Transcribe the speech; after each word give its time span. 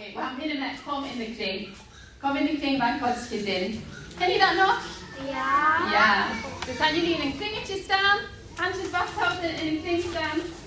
Okay, 0.00 0.14
we 0.16 0.22
har 0.22 0.32
minimum 0.38 0.70
kom 0.86 1.04
in 1.04 1.18
the 1.18 1.34
kring. 1.36 1.74
Come 2.22 2.38
in 2.38 2.46
the 2.46 2.56
kring 2.56 2.78
var 2.78 2.98
Guds 2.98 3.28
gesin. 3.28 3.84
Ken 4.18 4.30
je 4.30 4.38
dat 4.38 4.54
nog? 4.54 4.80
Ja. 5.28 5.90
Ja. 5.92 6.26
Dus 6.66 6.76
gaan 6.76 6.94
jullie 6.94 7.14
in 7.14 7.20
een 7.20 7.36
kringetje 7.38 7.82
staan, 7.84 8.18
handjes 8.56 8.90
wachthouden 8.90 9.54
en 9.54 9.66
in 9.66 9.76
een 9.76 9.82
kring 9.82 10.02
stand. 10.02 10.59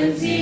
Woman's 0.00 0.39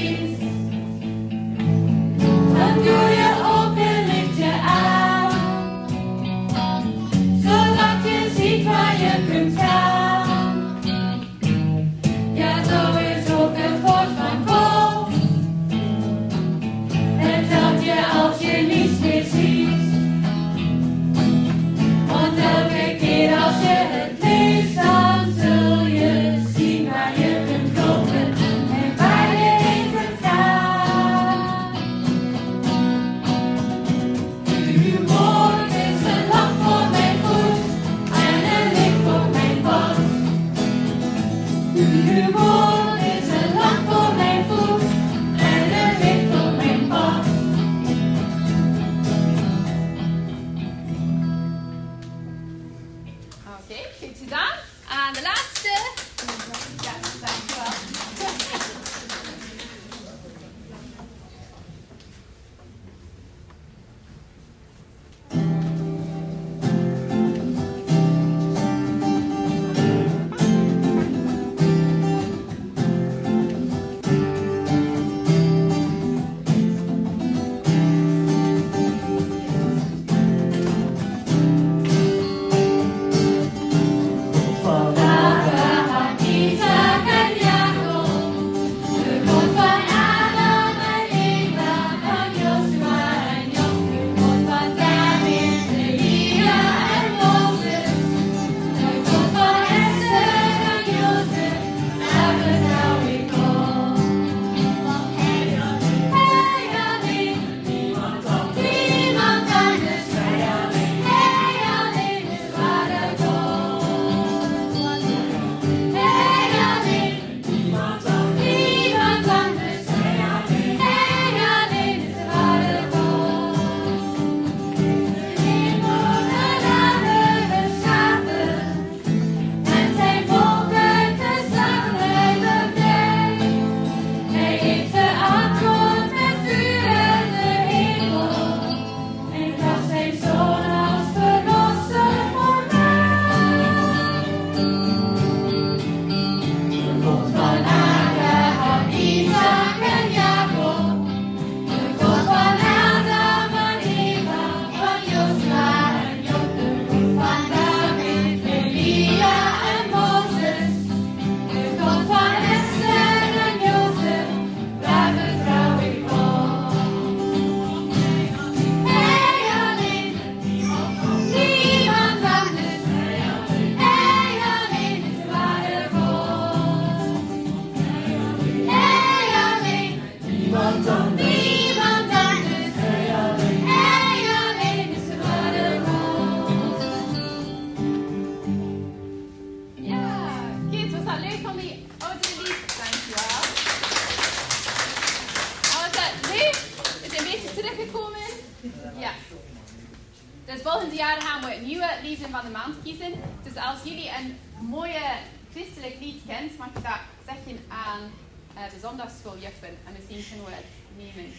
de 209.23 209.25
zondagschooljuffen. 209.25 209.79
En 209.87 209.93
misschien 209.93 210.25
kunnen 210.29 210.47
we 210.47 210.53
het 210.53 210.65
nemen 210.97 211.32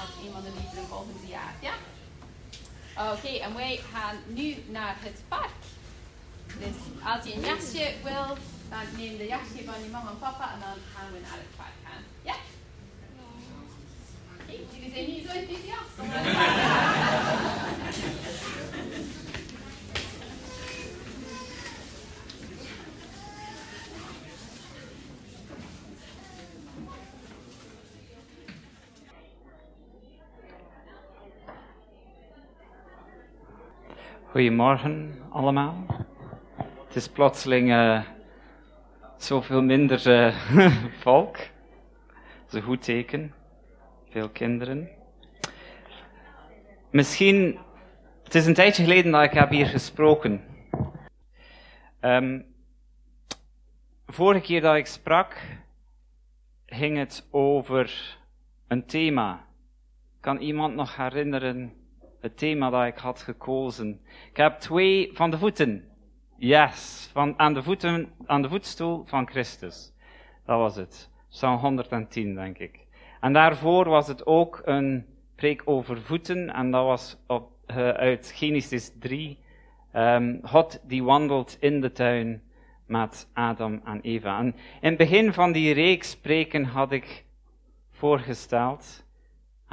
als 0.00 0.10
een 0.22 0.32
van 0.32 0.42
de 0.42 0.52
liederen 0.58 0.86
volgend 0.88 1.28
jaar. 1.28 1.54
Ja? 1.60 1.74
Oké, 3.02 3.16
okay, 3.16 3.38
en 3.38 3.54
wij 3.54 3.80
gaan 3.92 4.16
nu 4.26 4.56
naar 4.68 4.96
het 5.00 5.20
park. 5.28 5.60
Dus 6.58 6.76
als 7.04 7.24
je 7.26 7.34
een 7.34 7.40
jasje 7.40 7.94
wil, 8.02 8.36
dan 8.70 8.84
neem 8.96 9.16
de 9.16 9.26
jasje 9.26 9.64
van 9.64 9.82
je 9.82 9.88
mama 9.90 10.10
en 10.10 10.18
papa 10.18 10.52
en 10.52 10.60
dan 10.60 10.78
gaan 10.92 11.12
we 11.12 11.18
naar 11.20 11.38
het 11.44 11.56
park 11.56 11.76
gaan. 11.84 12.02
Ja? 12.22 12.36
Oké, 14.40 14.52
okay, 14.52 14.58
jullie 14.72 14.92
zijn 14.94 15.06
niet 15.06 15.24
zo 15.26 15.32
enthousiast. 15.40 15.94
Goedemorgen 34.34 35.14
allemaal. 35.30 35.86
Het 36.86 36.96
is 36.96 37.08
plotseling 37.08 37.70
uh, 37.70 38.02
zoveel 39.16 39.62
minder 39.62 40.06
uh, 40.06 40.72
volk. 41.02 41.36
Dat 41.36 42.46
is 42.48 42.52
een 42.52 42.62
goed 42.62 42.82
teken. 42.82 43.34
Veel 44.10 44.28
kinderen. 44.28 44.88
Misschien, 46.90 47.58
het 48.24 48.34
is 48.34 48.46
een 48.46 48.54
tijdje 48.54 48.82
geleden 48.82 49.12
dat 49.12 49.22
ik 49.22 49.32
heb 49.32 49.50
hier 49.50 49.66
gesproken. 49.66 50.40
Um, 52.00 52.46
vorige 54.06 54.40
keer 54.40 54.60
dat 54.60 54.76
ik 54.76 54.86
sprak, 54.86 55.42
ging 56.66 56.98
het 56.98 57.28
over 57.30 58.16
een 58.68 58.86
thema. 58.86 59.46
Kan 60.20 60.38
iemand 60.38 60.74
nog 60.74 60.96
herinneren 60.96 61.83
het 62.24 62.38
thema 62.38 62.70
dat 62.70 62.86
ik 62.86 62.96
had 62.96 63.22
gekozen. 63.22 64.00
Ik 64.30 64.36
heb 64.36 64.58
twee 64.58 65.10
van 65.12 65.30
de 65.30 65.38
voeten. 65.38 65.84
Yes, 66.36 67.08
van, 67.12 67.38
aan, 67.38 67.54
de 67.54 67.62
voeten, 67.62 68.12
aan 68.26 68.42
de 68.42 68.48
voetstoel 68.48 69.04
van 69.04 69.28
Christus. 69.28 69.92
Dat 70.46 70.58
was 70.58 70.76
het. 70.76 71.10
Psalm 71.28 71.58
110, 71.58 72.34
denk 72.34 72.58
ik. 72.58 72.86
En 73.20 73.32
daarvoor 73.32 73.88
was 73.88 74.08
het 74.08 74.26
ook 74.26 74.62
een 74.64 75.06
preek 75.34 75.62
over 75.64 76.02
voeten, 76.02 76.54
en 76.54 76.70
dat 76.70 76.84
was 76.84 77.16
op, 77.26 77.50
uh, 77.66 77.88
uit 77.88 78.32
Genesis 78.34 78.92
3. 78.98 79.28
Um, 79.28 80.00
ehm, 80.00 80.36
God 80.42 80.80
die 80.86 81.04
wandelt 81.04 81.56
in 81.60 81.80
de 81.80 81.92
tuin 81.92 82.42
met 82.86 83.28
Adam 83.32 83.80
en 83.84 84.00
Eva. 84.00 84.38
En 84.38 84.46
in 84.80 84.88
het 84.88 84.96
begin 84.96 85.32
van 85.32 85.52
die 85.52 85.74
reeks 85.74 86.16
preken 86.16 86.64
had 86.64 86.92
ik 86.92 87.24
voorgesteld 87.90 89.03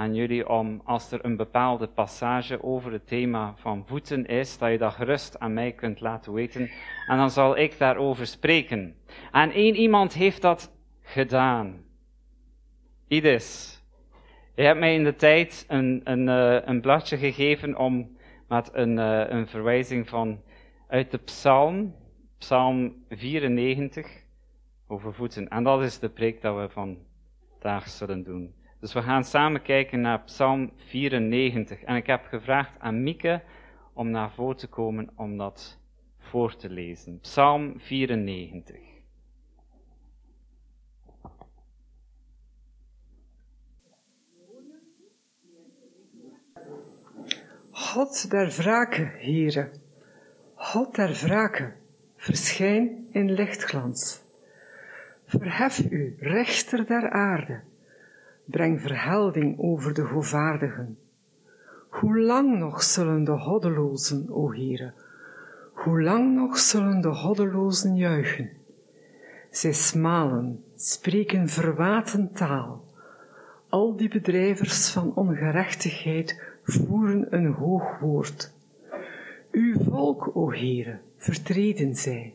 aan 0.01 0.15
jullie 0.15 0.50
om, 0.50 0.81
als 0.86 1.12
er 1.12 1.25
een 1.25 1.36
bepaalde 1.36 1.88
passage 1.88 2.63
over 2.63 2.91
het 2.91 3.08
thema 3.08 3.53
van 3.58 3.84
voeten 3.86 4.25
is, 4.25 4.58
dat 4.58 4.72
je 4.72 4.77
dat 4.77 4.93
gerust 4.93 5.39
aan 5.39 5.53
mij 5.53 5.72
kunt 5.72 6.00
laten 6.00 6.34
weten. 6.34 6.70
En 7.08 7.17
dan 7.17 7.29
zal 7.29 7.58
ik 7.58 7.77
daarover 7.77 8.27
spreken. 8.27 8.96
En 9.31 9.51
één 9.51 9.75
iemand 9.75 10.13
heeft 10.13 10.41
dat 10.41 10.72
gedaan. 11.01 11.84
Idis. 13.08 13.79
Je 14.55 14.63
hebt 14.63 14.79
mij 14.79 14.93
in 14.93 15.03
de 15.03 15.15
tijd 15.15 15.65
een, 15.67 16.01
een, 16.03 16.27
uh, 16.27 16.67
een 16.67 16.81
bladje 16.81 17.17
gegeven 17.17 17.77
om 17.77 18.17
met 18.48 18.70
een, 18.74 18.98
uh, 18.98 19.29
een 19.29 19.48
verwijzing 19.48 20.10
van 20.10 20.41
uit 20.88 21.12
de 21.12 21.17
psalm, 21.17 21.96
psalm 22.38 22.96
94, 23.10 24.08
over 24.88 25.13
voeten. 25.13 25.48
En 25.48 25.63
dat 25.63 25.81
is 25.81 26.00
de 26.00 26.10
preek 26.10 26.41
dat 26.41 26.55
we 26.55 26.70
vandaag 26.70 27.89
zullen 27.89 28.24
doen. 28.24 28.60
Dus 28.81 28.93
we 28.93 29.01
gaan 29.01 29.23
samen 29.23 29.61
kijken 29.61 30.01
naar 30.01 30.21
Psalm 30.21 30.71
94. 30.75 31.81
En 31.81 31.95
ik 31.95 32.07
heb 32.07 32.25
gevraagd 32.25 32.79
aan 32.79 33.03
Mieke 33.03 33.41
om 33.93 34.09
naar 34.09 34.31
voren 34.31 34.57
te 34.57 34.67
komen 34.67 35.09
om 35.15 35.38
dat 35.38 35.79
voor 36.19 36.55
te 36.55 36.69
lezen. 36.69 37.19
Psalm 37.19 37.73
94. 37.77 38.77
God 47.71 48.29
der 48.29 48.50
wrake, 48.50 49.11
Heere, 49.17 49.71
God 50.55 50.95
der 50.95 51.13
wrake, 51.13 51.73
verschijn 52.15 53.07
in 53.11 53.31
lichtglans. 53.31 54.21
Verhef 55.25 55.91
u, 55.91 56.15
rechter 56.19 56.85
der 56.85 57.09
aarde 57.09 57.69
breng 58.51 58.81
verhelding 58.81 59.60
over 59.60 59.93
de 59.93 60.05
goedvaardigen. 60.05 60.98
Hoe 61.89 62.20
lang 62.20 62.60
nog 62.60 62.84
zullen 62.84 63.24
de 63.24 63.38
goddelozen, 63.38 64.29
o 64.29 64.51
Heere, 64.51 64.93
hoe 65.74 66.01
lang 66.01 66.36
nog 66.36 66.58
zullen 66.58 67.01
de 67.01 67.13
goddelozen 67.13 67.96
juichen? 67.96 68.50
Zij 69.50 69.74
smalen, 69.74 70.63
spreken 70.75 71.48
verwaten 71.48 72.31
taal. 72.34 72.86
Al 73.70 73.96
die 73.96 74.10
bedrijvers 74.10 74.89
van 74.89 75.15
ongerechtigheid 75.15 76.41
voeren 76.63 77.27
een 77.29 77.53
hoog 77.53 78.00
woord. 78.00 78.53
Uw 79.51 79.84
volk, 79.84 80.31
o 80.34 80.51
Heere, 80.51 81.00
vertreden 81.17 81.96
zij, 81.96 82.34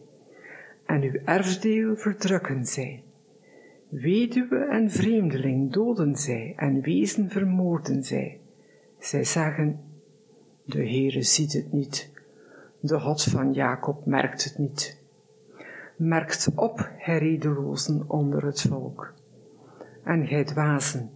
en 0.87 1.03
uw 1.03 1.21
erfdeel 1.25 1.97
verdrukken 1.97 2.65
zij. 2.65 3.06
Weduwe 3.89 4.59
en 4.59 4.91
vreemdeling 4.91 5.73
doden 5.73 6.17
zij 6.17 6.53
en 6.57 6.81
wezen 6.81 7.31
vermoorden 7.31 8.03
zij. 8.03 8.41
Zij 8.99 9.25
zeggen, 9.25 9.81
de 10.65 10.79
Heere 10.79 11.23
ziet 11.23 11.53
het 11.53 11.73
niet, 11.73 12.11
de 12.81 13.01
God 13.01 13.23
van 13.23 13.53
Jacob 13.53 14.07
merkt 14.07 14.45
het 14.45 14.59
niet. 14.59 15.01
Merkt 15.97 16.53
op, 16.55 16.91
herredelozen 16.97 18.05
onder 18.07 18.45
het 18.45 18.61
volk. 18.61 19.15
En 20.05 20.27
gij 20.27 20.45
dwazen, 20.45 21.11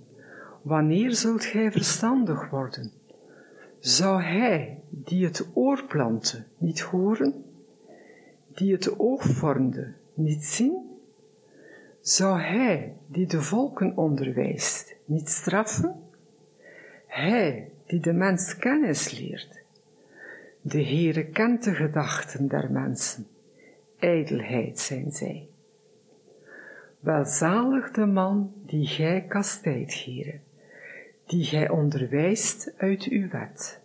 wanneer 0.63 1.13
zult 1.13 1.45
gij 1.45 1.73
verstandig 1.73 2.51
worden? 2.51 2.93
Zou 3.79 4.23
hij, 4.23 4.83
die 4.89 5.25
het 5.25 5.49
oor 5.55 5.85
plantte, 5.85 6.45
niet 6.59 6.81
horen? 6.81 7.45
Die 8.55 8.73
het 8.73 8.99
oog 8.99 9.25
vormde, 9.25 9.95
niet 10.15 10.45
zien? 10.45 10.90
Zou 12.01 12.41
hij, 12.41 12.97
die 13.07 13.27
de 13.27 13.43
volken 13.43 13.97
onderwijst, 13.97 14.97
niet 15.05 15.29
straffen? 15.29 16.03
Hij, 17.07 17.71
die 17.87 18.01
de 18.01 18.13
mens 18.13 18.57
kennis 18.57 19.19
leert. 19.19 19.63
De 20.61 20.85
Heere 20.85 21.25
kent 21.25 21.65
de 21.65 21.75
gedachten 21.75 22.49
der 22.49 22.71
mensen. 22.73 23.27
Ijdelheid 23.99 24.79
zijn 24.79 25.13
zij. 25.13 25.49
Welzalig 27.01 27.91
de 27.91 28.07
man 28.07 28.53
die 28.67 28.87
gij 28.87 29.25
kastijdt, 29.29 30.05
Heere, 30.05 30.39
die 31.27 31.45
gij 31.45 31.69
onderwijst 31.69 32.73
uit 32.77 33.03
uw 33.03 33.29
wet, 33.29 33.81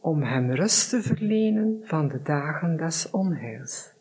om 0.00 0.22
hem 0.22 0.50
rust 0.50 0.90
te 0.90 1.02
verlenen 1.02 1.80
van 1.84 2.08
de 2.08 2.22
dagen 2.22 2.76
des 2.76 3.10
onheils 3.10 3.92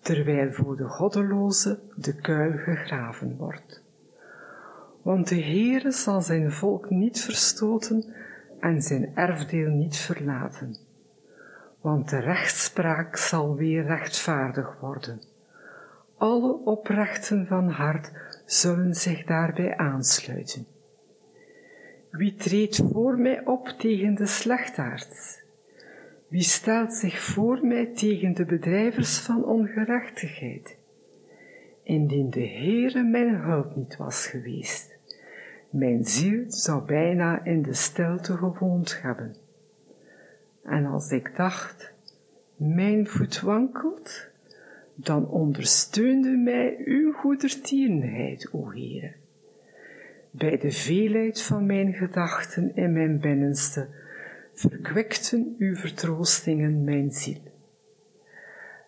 terwijl 0.00 0.52
voor 0.52 0.76
de 0.76 0.88
goddeloze 0.88 1.78
de 1.96 2.14
kuil 2.14 2.52
gegraven 2.52 3.36
wordt. 3.36 3.82
Want 5.02 5.28
de 5.28 5.42
Heere 5.42 5.90
zal 5.90 6.22
zijn 6.22 6.52
volk 6.52 6.90
niet 6.90 7.20
verstoten 7.20 8.14
en 8.60 8.82
zijn 8.82 9.10
erfdeel 9.14 9.70
niet 9.70 9.96
verlaten. 9.96 10.76
Want 11.80 12.10
de 12.10 12.18
rechtspraak 12.18 13.16
zal 13.16 13.54
weer 13.54 13.84
rechtvaardig 13.84 14.80
worden. 14.80 15.20
Alle 16.16 16.52
oprechten 16.52 17.46
van 17.46 17.68
hart 17.68 18.12
zullen 18.44 18.94
zich 18.94 19.24
daarbij 19.24 19.76
aansluiten. 19.76 20.66
Wie 22.10 22.34
treedt 22.34 22.82
voor 22.92 23.18
mij 23.18 23.44
op 23.44 23.68
tegen 23.68 24.14
de 24.14 24.26
slechtaards? 24.26 25.42
Wie 26.28 26.42
stelt 26.42 26.94
zich 26.94 27.22
voor 27.22 27.66
mij 27.66 27.86
tegen 27.86 28.34
de 28.34 28.44
bedrijvers 28.44 29.18
van 29.18 29.44
ongerechtigheid? 29.44 30.76
Indien 31.82 32.30
de 32.30 32.46
Heere 32.48 33.02
mijn 33.02 33.34
hulp 33.34 33.76
niet 33.76 33.96
was 33.96 34.26
geweest, 34.26 34.98
mijn 35.70 36.04
ziel 36.04 36.44
zou 36.46 36.86
bijna 36.86 37.44
in 37.44 37.62
de 37.62 37.74
stilte 37.74 38.36
gewoond 38.36 39.02
hebben. 39.02 39.36
En 40.64 40.86
als 40.86 41.10
ik 41.10 41.36
dacht, 41.36 41.92
mijn 42.56 43.06
voet 43.06 43.40
wankelt, 43.40 44.28
dan 44.94 45.28
ondersteunde 45.28 46.36
mij 46.36 46.76
uw 46.84 47.12
goedertierenheid, 47.12 48.48
o 48.52 48.70
Heere. 48.70 49.12
Bij 50.30 50.58
de 50.58 50.70
veelheid 50.70 51.42
van 51.42 51.66
mijn 51.66 51.92
gedachten 51.92 52.76
in 52.76 52.92
mijn 52.92 53.20
binnenste 53.20 53.88
verkwikten 54.58 55.54
uw 55.58 55.74
vertroostingen 55.74 56.84
mijn 56.84 57.10
ziel. 57.10 57.40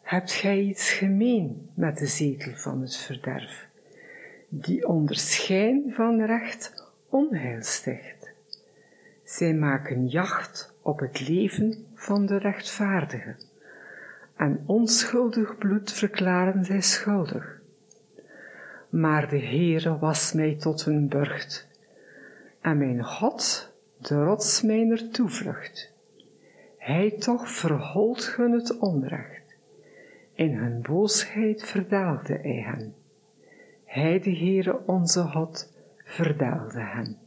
Hebt 0.02 0.32
gij 0.32 0.60
iets 0.60 0.92
gemeen 0.92 1.70
met 1.74 1.98
de 1.98 2.06
zetel 2.06 2.52
van 2.54 2.80
het 2.80 2.96
verderf, 2.96 3.68
die 4.48 4.88
onder 4.88 5.16
schijn 5.16 5.92
van 5.92 6.22
recht 6.24 6.92
onheil 7.08 7.62
sticht? 7.62 8.32
Zij 9.24 9.54
maken 9.54 10.06
jacht 10.06 10.74
op 10.82 10.98
het 10.98 11.28
leven 11.28 11.86
van 11.94 12.26
de 12.26 12.38
rechtvaardige, 12.38 13.36
en 14.36 14.62
onschuldig 14.66 15.58
bloed 15.58 15.92
verklaren 15.92 16.64
zij 16.64 16.80
schuldig. 16.80 17.60
Maar 18.88 19.28
de 19.28 19.40
Heere 19.40 19.98
was 19.98 20.32
mij 20.32 20.56
tot 20.56 20.86
een 20.86 21.08
burcht, 21.08 21.68
en 22.60 22.78
mijn 22.78 23.04
God 23.04 23.69
de 24.00 24.24
rots 24.24 24.62
mijner 24.62 25.10
toevlucht. 25.10 25.92
Hij 26.78 27.10
toch 27.10 27.50
verholt 27.50 28.34
hun 28.36 28.52
het 28.52 28.78
onrecht, 28.78 29.56
in 30.32 30.54
hun 30.54 30.82
boosheid 30.82 31.64
verdelgde 31.64 32.34
hij 32.34 32.62
hen. 32.62 32.94
Hij, 33.84 34.20
de 34.20 34.36
Heere 34.36 34.86
onze 34.86 35.22
God, 35.22 35.72
verdelgde 36.04 36.80
hen. 36.80 37.18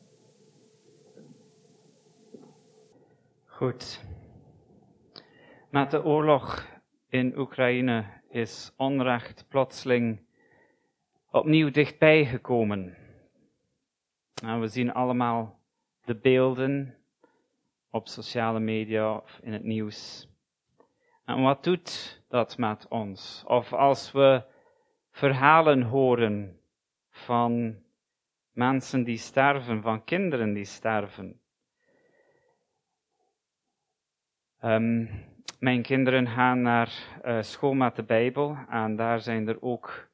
Goed. 3.45 4.01
Met 5.69 5.91
de 5.91 6.03
oorlog 6.03 6.67
in 7.09 7.37
Oekraïne 7.37 8.05
is 8.29 8.73
onrecht 8.77 9.45
plotseling 9.47 10.19
opnieuw 11.31 11.71
dichtbij 11.71 12.25
gekomen. 12.25 12.97
Nou, 14.43 14.61
we 14.61 14.67
zien 14.67 14.93
allemaal 14.93 15.59
de 16.05 16.15
beelden 16.15 16.95
op 17.89 18.07
sociale 18.07 18.59
media 18.59 19.15
of 19.15 19.39
in 19.41 19.53
het 19.53 19.63
nieuws. 19.63 20.27
En 21.25 21.41
wat 21.41 21.63
doet 21.63 22.21
dat 22.27 22.57
met 22.57 22.87
ons? 22.87 23.43
Of 23.47 23.73
als 23.73 24.11
we 24.11 24.43
verhalen 25.11 25.81
horen 25.81 26.59
van 27.09 27.75
mensen 28.51 29.03
die 29.03 29.17
sterven, 29.17 29.81
van 29.81 30.03
kinderen 30.03 30.53
die 30.53 30.65
sterven. 30.65 31.39
Um, 34.63 35.09
mijn 35.59 35.81
kinderen 35.81 36.27
gaan 36.27 36.61
naar 36.61 37.19
uh, 37.25 37.41
school 37.41 37.73
met 37.73 37.95
de 37.95 38.03
Bijbel 38.03 38.57
en 38.69 38.95
daar 38.95 39.19
zijn 39.19 39.47
er 39.47 39.61
ook 39.61 40.09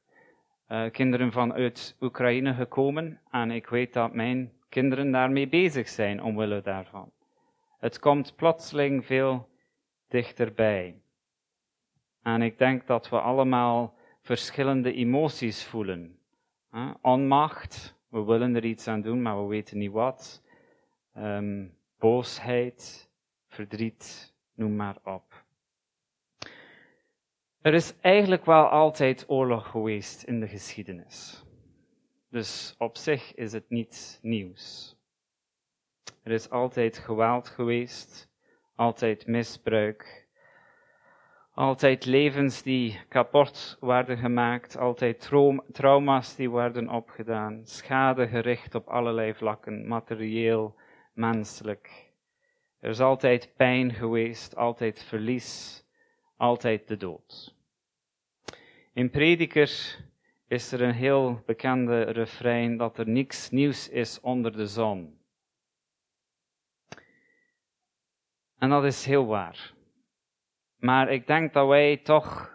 uh, 0.68 0.90
kinderen 0.90 1.32
vanuit 1.32 1.96
Oekraïne 2.00 2.54
gekomen. 2.54 3.20
En 3.30 3.50
ik 3.50 3.66
weet 3.66 3.92
dat 3.92 4.14
mijn 4.14 4.52
kinderen 4.70 5.10
daarmee 5.10 5.48
bezig 5.48 5.88
zijn 5.88 6.22
omwille 6.22 6.60
daarvan. 6.60 7.12
Het 7.78 7.98
komt 7.98 8.36
plotseling 8.36 9.06
veel 9.06 9.48
dichterbij. 10.08 11.00
En 12.22 12.42
ik 12.42 12.58
denk 12.58 12.86
dat 12.86 13.08
we 13.08 13.20
allemaal 13.20 13.94
verschillende 14.22 14.92
emoties 14.92 15.64
voelen. 15.64 16.18
Onmacht, 17.02 17.96
we 18.08 18.24
willen 18.24 18.54
er 18.54 18.64
iets 18.64 18.88
aan 18.88 19.00
doen, 19.00 19.22
maar 19.22 19.42
we 19.42 19.48
weten 19.48 19.78
niet 19.78 19.92
wat. 19.92 20.42
Um, 21.16 21.74
boosheid, 21.98 23.10
verdriet, 23.48 24.34
noem 24.54 24.76
maar 24.76 24.96
op. 25.04 25.44
Er 27.60 27.74
is 27.74 27.94
eigenlijk 28.00 28.44
wel 28.44 28.68
altijd 28.68 29.24
oorlog 29.28 29.70
geweest 29.70 30.22
in 30.22 30.40
de 30.40 30.48
geschiedenis. 30.48 31.44
Dus 32.30 32.74
op 32.78 32.96
zich 32.96 33.34
is 33.34 33.52
het 33.52 33.70
niets 33.70 34.18
nieuws. 34.22 34.96
Er 36.22 36.32
is 36.32 36.50
altijd 36.50 36.98
geweld 36.98 37.48
geweest, 37.48 38.30
altijd 38.74 39.26
misbruik, 39.26 40.28
altijd 41.54 42.04
levens 42.04 42.62
die 42.62 43.00
kapot 43.08 43.76
werden 43.80 44.18
gemaakt, 44.18 44.76
altijd 44.76 45.30
trauma's 45.72 46.36
die 46.36 46.50
werden 46.50 46.88
opgedaan, 46.88 47.60
schade 47.64 48.28
gericht 48.28 48.74
op 48.74 48.88
allerlei 48.88 49.34
vlakken, 49.34 49.88
materieel, 49.88 50.74
menselijk. 51.12 52.10
Er 52.80 52.90
is 52.90 53.00
altijd 53.00 53.52
pijn 53.56 53.92
geweest, 53.92 54.56
altijd 54.56 55.02
verlies, 55.02 55.84
altijd 56.36 56.88
de 56.88 56.96
dood. 56.96 57.54
In 58.92 59.10
Prediker 59.10 59.98
is 60.50 60.72
er 60.72 60.80
een 60.80 60.94
heel 60.94 61.42
bekende 61.46 62.00
refrein 62.02 62.76
dat 62.76 62.98
er 62.98 63.08
niks 63.08 63.50
nieuws 63.50 63.88
is 63.88 64.20
onder 64.20 64.52
de 64.52 64.66
zon. 64.66 65.20
En 68.58 68.68
dat 68.68 68.84
is 68.84 69.04
heel 69.04 69.26
waar. 69.26 69.74
Maar 70.76 71.12
ik 71.12 71.26
denk 71.26 71.52
dat 71.52 71.68
wij 71.68 71.96
toch 71.96 72.52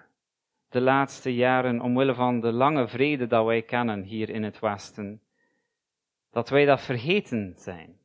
de 0.69 0.81
laatste 0.81 1.35
jaren, 1.35 1.81
omwille 1.81 2.13
van 2.13 2.39
de 2.39 2.51
lange 2.51 2.87
vrede 2.87 3.27
dat 3.27 3.45
wij 3.45 3.61
kennen 3.61 4.03
hier 4.03 4.29
in 4.29 4.43
het 4.43 4.59
Westen, 4.59 5.21
dat 6.31 6.49
wij 6.49 6.65
dat 6.65 6.81
vergeten 6.81 7.53
zijn. 7.57 7.99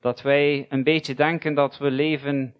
Dat 0.00 0.22
wij 0.22 0.66
een 0.68 0.82
beetje 0.82 1.14
denken 1.14 1.54
dat 1.54 1.78
we 1.78 1.90
leven 1.90 2.56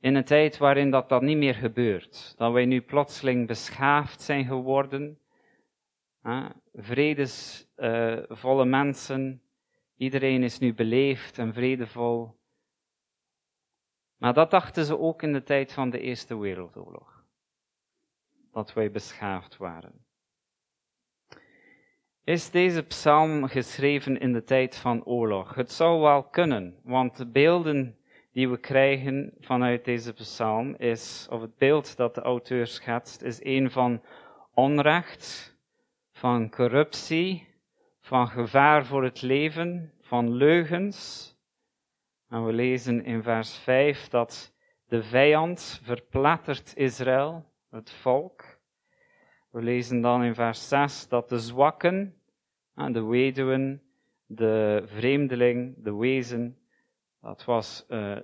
in 0.00 0.14
een 0.14 0.24
tijd 0.24 0.58
waarin 0.58 0.90
dat, 0.90 1.08
dat 1.08 1.22
niet 1.22 1.36
meer 1.36 1.54
gebeurt. 1.54 2.34
Dat 2.36 2.52
wij 2.52 2.64
nu 2.64 2.80
plotseling 2.80 3.46
beschaafd 3.46 4.20
zijn 4.20 4.44
geworden. 4.44 5.18
vredesvolle 6.74 8.64
mensen. 8.64 9.42
Iedereen 9.96 10.42
is 10.42 10.58
nu 10.58 10.74
beleefd 10.74 11.38
en 11.38 11.52
vredevol. 11.52 12.36
Maar 14.16 14.34
dat 14.34 14.50
dachten 14.50 14.84
ze 14.84 14.98
ook 14.98 15.22
in 15.22 15.32
de 15.32 15.42
tijd 15.42 15.72
van 15.72 15.90
de 15.90 16.00
Eerste 16.00 16.38
Wereldoorlog. 16.38 17.24
Dat 18.52 18.72
wij 18.72 18.90
beschaafd 18.90 19.56
waren. 19.56 20.06
Is 22.24 22.50
deze 22.50 22.82
psalm 22.82 23.46
geschreven 23.46 24.20
in 24.20 24.32
de 24.32 24.44
tijd 24.44 24.76
van 24.76 25.04
oorlog? 25.04 25.54
Het 25.54 25.72
zou 25.72 26.00
wel 26.00 26.24
kunnen, 26.24 26.80
want 26.82 27.16
de 27.16 27.26
beelden 27.26 27.97
die 28.38 28.48
we 28.48 28.58
krijgen 28.58 29.32
vanuit 29.40 29.84
deze 29.84 30.12
psalm 30.12 30.74
is, 30.74 31.26
of 31.30 31.40
het 31.40 31.56
beeld 31.56 31.96
dat 31.96 32.14
de 32.14 32.20
auteur 32.20 32.66
schetst, 32.66 33.22
is 33.22 33.44
een 33.44 33.70
van 33.70 34.02
onrecht, 34.54 35.56
van 36.12 36.50
corruptie, 36.50 37.48
van 38.00 38.28
gevaar 38.28 38.86
voor 38.86 39.04
het 39.04 39.22
leven, 39.22 39.92
van 40.00 40.32
leugens. 40.32 41.34
En 42.28 42.46
we 42.46 42.52
lezen 42.52 43.04
in 43.04 43.22
vers 43.22 43.56
5 43.56 44.08
dat 44.08 44.54
de 44.86 45.02
vijand 45.02 45.80
verplettert 45.82 46.76
Israël, 46.76 47.44
het 47.70 47.90
volk. 47.90 48.44
We 49.50 49.62
lezen 49.62 50.00
dan 50.00 50.22
in 50.24 50.34
vers 50.34 50.68
6 50.68 51.08
dat 51.08 51.28
de 51.28 51.38
zwakken, 51.38 52.14
de 52.74 53.04
weduwen, 53.04 53.82
de 54.26 54.82
vreemdeling, 54.86 55.74
de 55.78 55.96
wezen, 55.96 56.58
dat 57.20 57.44
was 57.44 57.84
uh, 57.88 58.16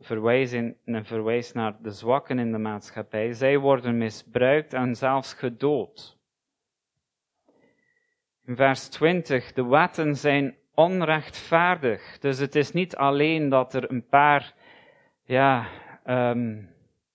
verwijzen, 0.00 0.76
een 0.84 1.04
verwijs 1.04 1.52
naar 1.52 1.76
de 1.82 1.90
zwakken 1.90 2.38
in 2.38 2.52
de 2.52 2.58
maatschappij. 2.58 3.32
Zij 3.32 3.58
worden 3.58 3.98
misbruikt 3.98 4.72
en 4.72 4.96
zelfs 4.96 5.34
gedood. 5.34 6.18
In 8.44 8.56
vers 8.56 8.88
20, 8.88 9.52
de 9.52 9.66
wetten 9.66 10.16
zijn 10.16 10.56
onrechtvaardig. 10.74 12.18
Dus 12.18 12.38
het 12.38 12.54
is 12.54 12.72
niet 12.72 12.96
alleen 12.96 13.48
dat 13.48 13.74
er 13.74 13.90
een 13.90 14.06
paar 14.06 14.54
ja, 15.24 15.66
um, 16.06 16.68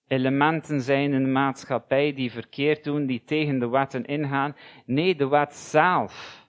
elementen 0.06 0.80
zijn 0.80 1.12
in 1.12 1.22
de 1.22 1.30
maatschappij 1.30 2.12
die 2.12 2.32
verkeerd 2.32 2.84
doen, 2.84 3.06
die 3.06 3.24
tegen 3.24 3.58
de 3.58 3.68
wetten 3.68 4.04
ingaan. 4.04 4.56
Nee, 4.84 5.16
de 5.16 5.28
wet 5.28 5.54
zelf 5.54 6.44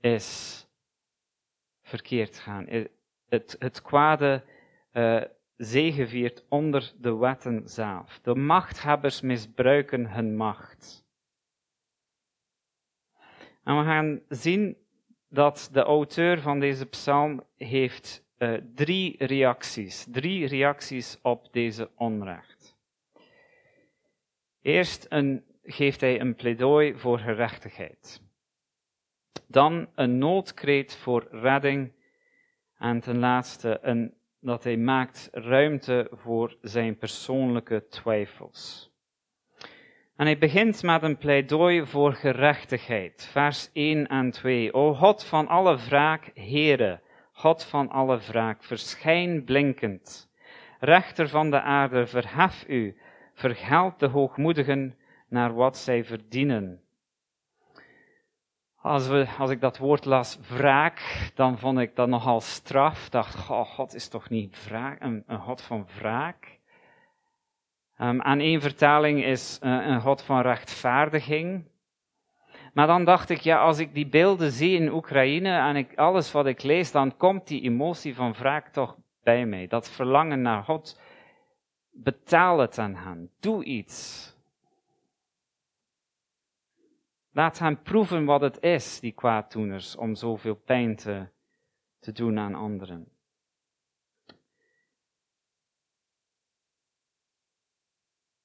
is 0.00 0.58
verkeerd 1.82 2.38
gaan 2.38 2.66
het, 3.34 3.56
het 3.58 3.82
kwade 3.82 4.42
uh, 4.92 5.22
zegeviert 5.64 6.44
onder 6.48 6.92
de 6.98 7.16
wetten 7.16 7.68
zelf. 7.68 8.20
De 8.22 8.34
machthebbers 8.34 9.20
misbruiken 9.20 10.10
hun 10.10 10.36
macht. 10.36 11.04
En 13.64 13.78
we 13.78 13.84
gaan 13.84 14.20
zien 14.28 14.76
dat 15.28 15.68
de 15.72 15.82
auteur 15.82 16.40
van 16.40 16.60
deze 16.60 16.86
psalm 16.86 17.42
heeft 17.56 18.24
uh, 18.38 18.58
drie 18.74 19.24
reacties. 19.26 20.06
Drie 20.10 20.46
reacties 20.46 21.18
op 21.22 21.52
deze 21.52 21.90
onrecht. 21.96 22.76
Eerst 24.62 25.06
een, 25.08 25.44
geeft 25.62 26.00
hij 26.00 26.20
een 26.20 26.34
pleidooi 26.34 26.96
voor 26.96 27.18
gerechtigheid. 27.18 28.22
Dan 29.46 29.88
een 29.94 30.18
noodkreet 30.18 30.96
voor 30.96 31.28
redding 31.30 31.92
en 32.78 33.00
ten 33.00 33.18
laatste 33.18 33.78
een, 33.82 34.14
dat 34.44 34.64
hij 34.64 34.76
maakt 34.76 35.28
ruimte 35.32 36.08
voor 36.12 36.56
zijn 36.60 36.96
persoonlijke 36.96 37.86
twijfels. 37.88 38.92
En 40.16 40.26
hij 40.26 40.38
begint 40.38 40.82
met 40.82 41.02
een 41.02 41.16
pleidooi 41.16 41.86
voor 41.86 42.12
gerechtigheid. 42.12 43.28
Vers 43.32 43.70
1 43.72 44.06
en 44.06 44.30
2. 44.30 44.72
O 44.72 44.94
God 44.94 45.24
van 45.24 45.48
alle 45.48 45.76
wraak, 45.76 46.30
Heere, 46.34 47.00
God 47.32 47.64
van 47.64 47.88
alle 47.88 48.18
wraak, 48.18 48.64
verschijn 48.64 49.44
blinkend. 49.44 50.30
Rechter 50.80 51.28
van 51.28 51.50
de 51.50 51.60
aarde, 51.60 52.06
verhef 52.06 52.64
u, 52.68 52.96
vergeld 53.34 53.98
de 53.98 54.06
hoogmoedigen 54.06 54.94
naar 55.28 55.54
wat 55.54 55.76
zij 55.78 56.04
verdienen. 56.04 56.83
Als, 58.84 59.06
we, 59.08 59.26
als 59.38 59.50
ik 59.50 59.60
dat 59.60 59.78
woord 59.78 60.04
las, 60.04 60.38
wraak, 60.48 61.30
dan 61.34 61.58
vond 61.58 61.78
ik 61.78 61.96
dat 61.96 62.08
nogal 62.08 62.40
straf. 62.40 63.08
Dacht, 63.08 63.50
oh, 63.50 63.60
God 63.60 63.94
is 63.94 64.08
toch 64.08 64.28
niet 64.28 64.64
wraak, 64.64 65.00
een, 65.00 65.24
God 65.28 65.62
van 65.62 65.86
wraak? 65.98 66.58
Um, 67.98 68.22
aan 68.22 68.40
één 68.40 68.60
vertaling 68.60 69.24
is 69.24 69.58
uh, 69.62 69.86
een 69.86 70.00
God 70.00 70.22
van 70.22 70.40
rechtvaardiging. 70.40 71.64
Maar 72.72 72.86
dan 72.86 73.04
dacht 73.04 73.30
ik, 73.30 73.40
ja, 73.40 73.58
als 73.60 73.78
ik 73.78 73.94
die 73.94 74.06
beelden 74.06 74.52
zie 74.52 74.76
in 74.76 74.92
Oekraïne 74.92 75.58
en 75.58 75.76
ik, 75.76 75.94
alles 75.98 76.32
wat 76.32 76.46
ik 76.46 76.62
lees, 76.62 76.92
dan 76.92 77.16
komt 77.16 77.46
die 77.46 77.62
emotie 77.62 78.14
van 78.14 78.32
wraak 78.32 78.68
toch 78.68 78.96
bij 79.22 79.46
mij. 79.46 79.66
Dat 79.66 79.90
verlangen 79.90 80.42
naar 80.42 80.62
God. 80.62 81.00
Betaal 81.90 82.58
het 82.58 82.78
aan 82.78 82.94
hem. 82.94 83.30
Doe 83.40 83.64
iets. 83.64 84.32
Laat 87.34 87.58
hen 87.58 87.82
proeven 87.82 88.24
wat 88.24 88.40
het 88.40 88.62
is, 88.62 89.00
die 89.00 89.12
kwaaddoeners, 89.12 89.96
om 89.96 90.14
zoveel 90.14 90.54
pijn 90.54 90.96
te, 90.96 91.28
te 91.98 92.12
doen 92.12 92.38
aan 92.38 92.54
anderen. 92.54 93.08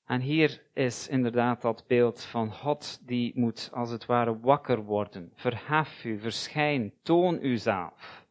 En 0.06 0.22
hier 0.22 0.64
is 0.74 1.08
inderdaad 1.08 1.62
dat 1.62 1.88
beeld 1.88 2.24
van 2.24 2.54
God 2.54 3.08
die 3.08 3.40
moet 3.40 3.70
als 3.74 3.90
het 3.90 4.06
ware 4.06 4.40
wakker 4.40 4.84
worden. 4.84 5.32
Verhef 5.36 6.04
u, 6.04 6.20
verschijn, 6.20 6.94
toon 7.02 7.44
uzelf. 7.46 8.26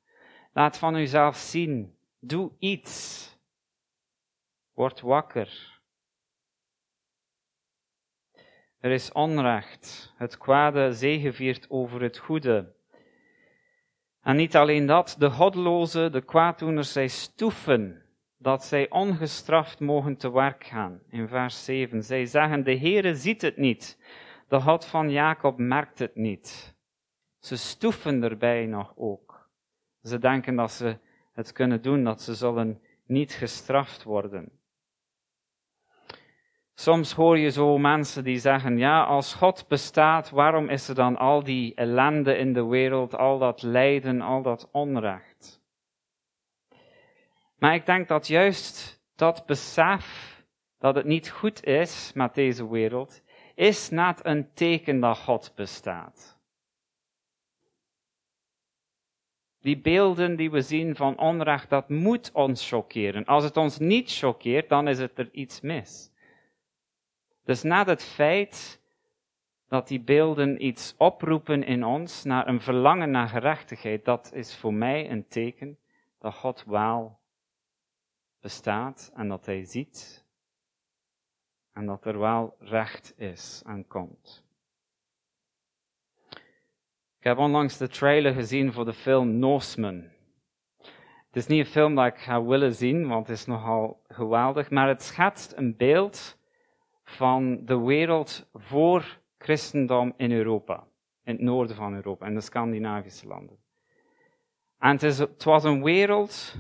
Laat 0.53 0.79
van 0.79 0.95
uzelf 0.95 1.37
zien. 1.37 1.97
Doe 2.19 2.53
iets. 2.59 3.25
Word 4.73 5.01
wakker. 5.01 5.78
Er 8.81 8.91
is 8.91 9.13
onrecht. 9.13 10.15
Het 10.17 10.39
kwade 10.39 10.93
zegeviert 10.93 11.71
over 11.71 12.03
het 12.03 12.19
goede. 12.19 12.73
En 14.23 14.37
niet 14.37 14.57
alleen 14.57 14.87
dat, 14.87 15.17
de 15.19 15.31
godlozen, 15.31 16.13
de 16.13 16.21
kwaaddoeners, 16.21 16.93
zij 16.93 17.09
stoeven 17.09 18.03
dat 18.37 18.65
zij 18.65 18.91
ongestraft 18.91 19.81
mogen 19.81 20.17
te 20.17 20.33
werk 20.33 20.65
gaan. 20.65 21.01
In 21.11 21.29
vers 21.29 21.65
7. 21.65 22.03
Zij 22.03 22.27
zeggen, 22.27 22.65
de 22.65 22.77
Heere 22.77 23.15
ziet 23.15 23.43
het 23.43 23.57
niet. 23.57 23.99
De 24.49 24.61
God 24.61 24.85
van 24.85 25.11
Jacob 25.11 25.59
merkt 25.59 25.99
het 25.99 26.17
niet. 26.17 26.77
Ze 27.39 27.57
stoeven 27.57 28.23
erbij 28.23 28.67
nog 28.67 28.93
ook. 28.97 29.49
Ze 30.03 30.19
denken 30.19 30.57
dat 30.57 30.73
ze 30.73 30.99
het 31.33 31.53
kunnen 31.53 31.83
doen, 31.83 32.05
dat 32.05 32.23
ze 32.23 32.35
zullen 32.35 32.81
niet 33.07 33.33
gestraft 33.33 34.03
worden. 34.03 34.58
Soms 36.81 37.13
hoor 37.13 37.39
je 37.39 37.51
zo 37.51 37.79
mensen 37.79 38.25
die 38.25 38.39
zeggen, 38.39 38.79
ja, 38.79 39.05
als 39.05 39.35
God 39.35 39.69
bestaat, 39.69 40.31
waarom 40.31 40.69
is 40.69 40.89
er 40.89 40.95
dan 40.95 41.17
al 41.17 41.43
die 41.43 41.75
ellende 41.75 42.37
in 42.37 42.53
de 42.53 42.65
wereld, 42.65 43.15
al 43.17 43.39
dat 43.39 43.63
lijden, 43.63 44.21
al 44.21 44.43
dat 44.43 44.69
onrecht? 44.73 45.63
Maar 47.57 47.75
ik 47.75 47.87
denk 47.87 48.09
dat 48.09 48.27
juist 48.27 49.03
dat 49.15 49.47
besef 49.47 50.37
dat 50.79 50.95
het 50.95 51.05
niet 51.05 51.31
goed 51.31 51.65
is 51.65 52.13
met 52.15 52.35
deze 52.35 52.69
wereld, 52.69 53.23
is 53.55 53.91
net 53.91 54.21
een 54.25 54.53
teken 54.55 55.01
dat 55.01 55.19
God 55.19 55.53
bestaat. 55.55 56.41
Die 59.61 59.81
beelden 59.81 60.37
die 60.37 60.51
we 60.51 60.61
zien 60.61 60.97
van 60.97 61.19
onrecht, 61.19 61.71
dat 61.71 61.89
moet 61.89 62.31
ons 62.33 62.69
choqueren. 62.69 63.25
Als 63.25 63.45
het 63.45 63.57
ons 63.57 63.79
niet 63.79 64.17
choqueert, 64.17 64.69
dan 64.69 64.89
is 64.89 64.99
het 64.99 65.19
er 65.19 65.29
iets 65.33 65.61
mis. 65.61 66.08
Dus 67.49 67.63
na 67.63 67.85
het 67.85 68.05
feit 68.05 68.81
dat 69.69 69.89
die 69.89 70.01
beelden 70.01 70.65
iets 70.65 70.95
oproepen 70.97 71.63
in 71.65 71.85
ons 71.85 72.25
naar 72.25 72.49
een 72.49 72.61
verlangen 72.61 73.11
naar 73.11 73.29
gerechtigheid, 73.29 74.05
dat 74.05 74.33
is 74.35 74.57
voor 74.57 74.75
mij 74.75 75.11
een 75.11 75.29
teken 75.29 75.79
dat 76.19 76.35
God 76.35 76.65
wel 76.67 77.19
bestaat 78.41 79.13
en 79.15 79.29
dat 79.29 79.47
Hij 79.47 79.65
ziet 79.65 80.25
en 81.73 81.87
dat 81.87 82.05
er 82.05 82.19
wel 82.19 82.57
recht 82.59 83.15
is 83.17 83.63
en 83.67 83.87
komt. 83.87 84.45
Ik 87.19 87.25
heb 87.25 87.39
onlangs 87.39 87.77
de 87.77 87.89
trailer 87.89 88.33
gezien 88.33 88.73
voor 88.73 88.85
de 88.85 88.95
film 88.95 89.39
Norseman. 89.39 90.05
Het 91.27 91.37
is 91.37 91.47
niet 91.47 91.59
een 91.59 91.73
film 91.73 91.95
dat 91.95 92.07
ik 92.07 92.19
ga 92.19 92.43
willen 92.43 92.75
zien, 92.75 93.07
want 93.07 93.27
het 93.27 93.37
is 93.37 93.47
nogal 93.47 94.03
geweldig, 94.09 94.71
maar 94.71 94.89
het 94.89 95.03
schetst 95.03 95.53
een 95.57 95.77
beeld 95.77 96.38
van 97.09 97.65
de 97.65 97.79
wereld 97.79 98.49
voor 98.55 99.19
christendom 99.39 100.15
in 100.17 100.33
Europa. 100.33 100.87
In 101.25 101.33
het 101.33 101.43
noorden 101.43 101.77
van 101.77 101.95
Europa, 101.95 102.27
in 102.27 102.35
de 102.35 102.41
Scandinavische 102.41 103.27
landen. 103.27 103.59
En 104.79 104.97
het, 104.97 105.45
was 105.45 105.65
een 105.65 105.83
wereld 105.83 106.57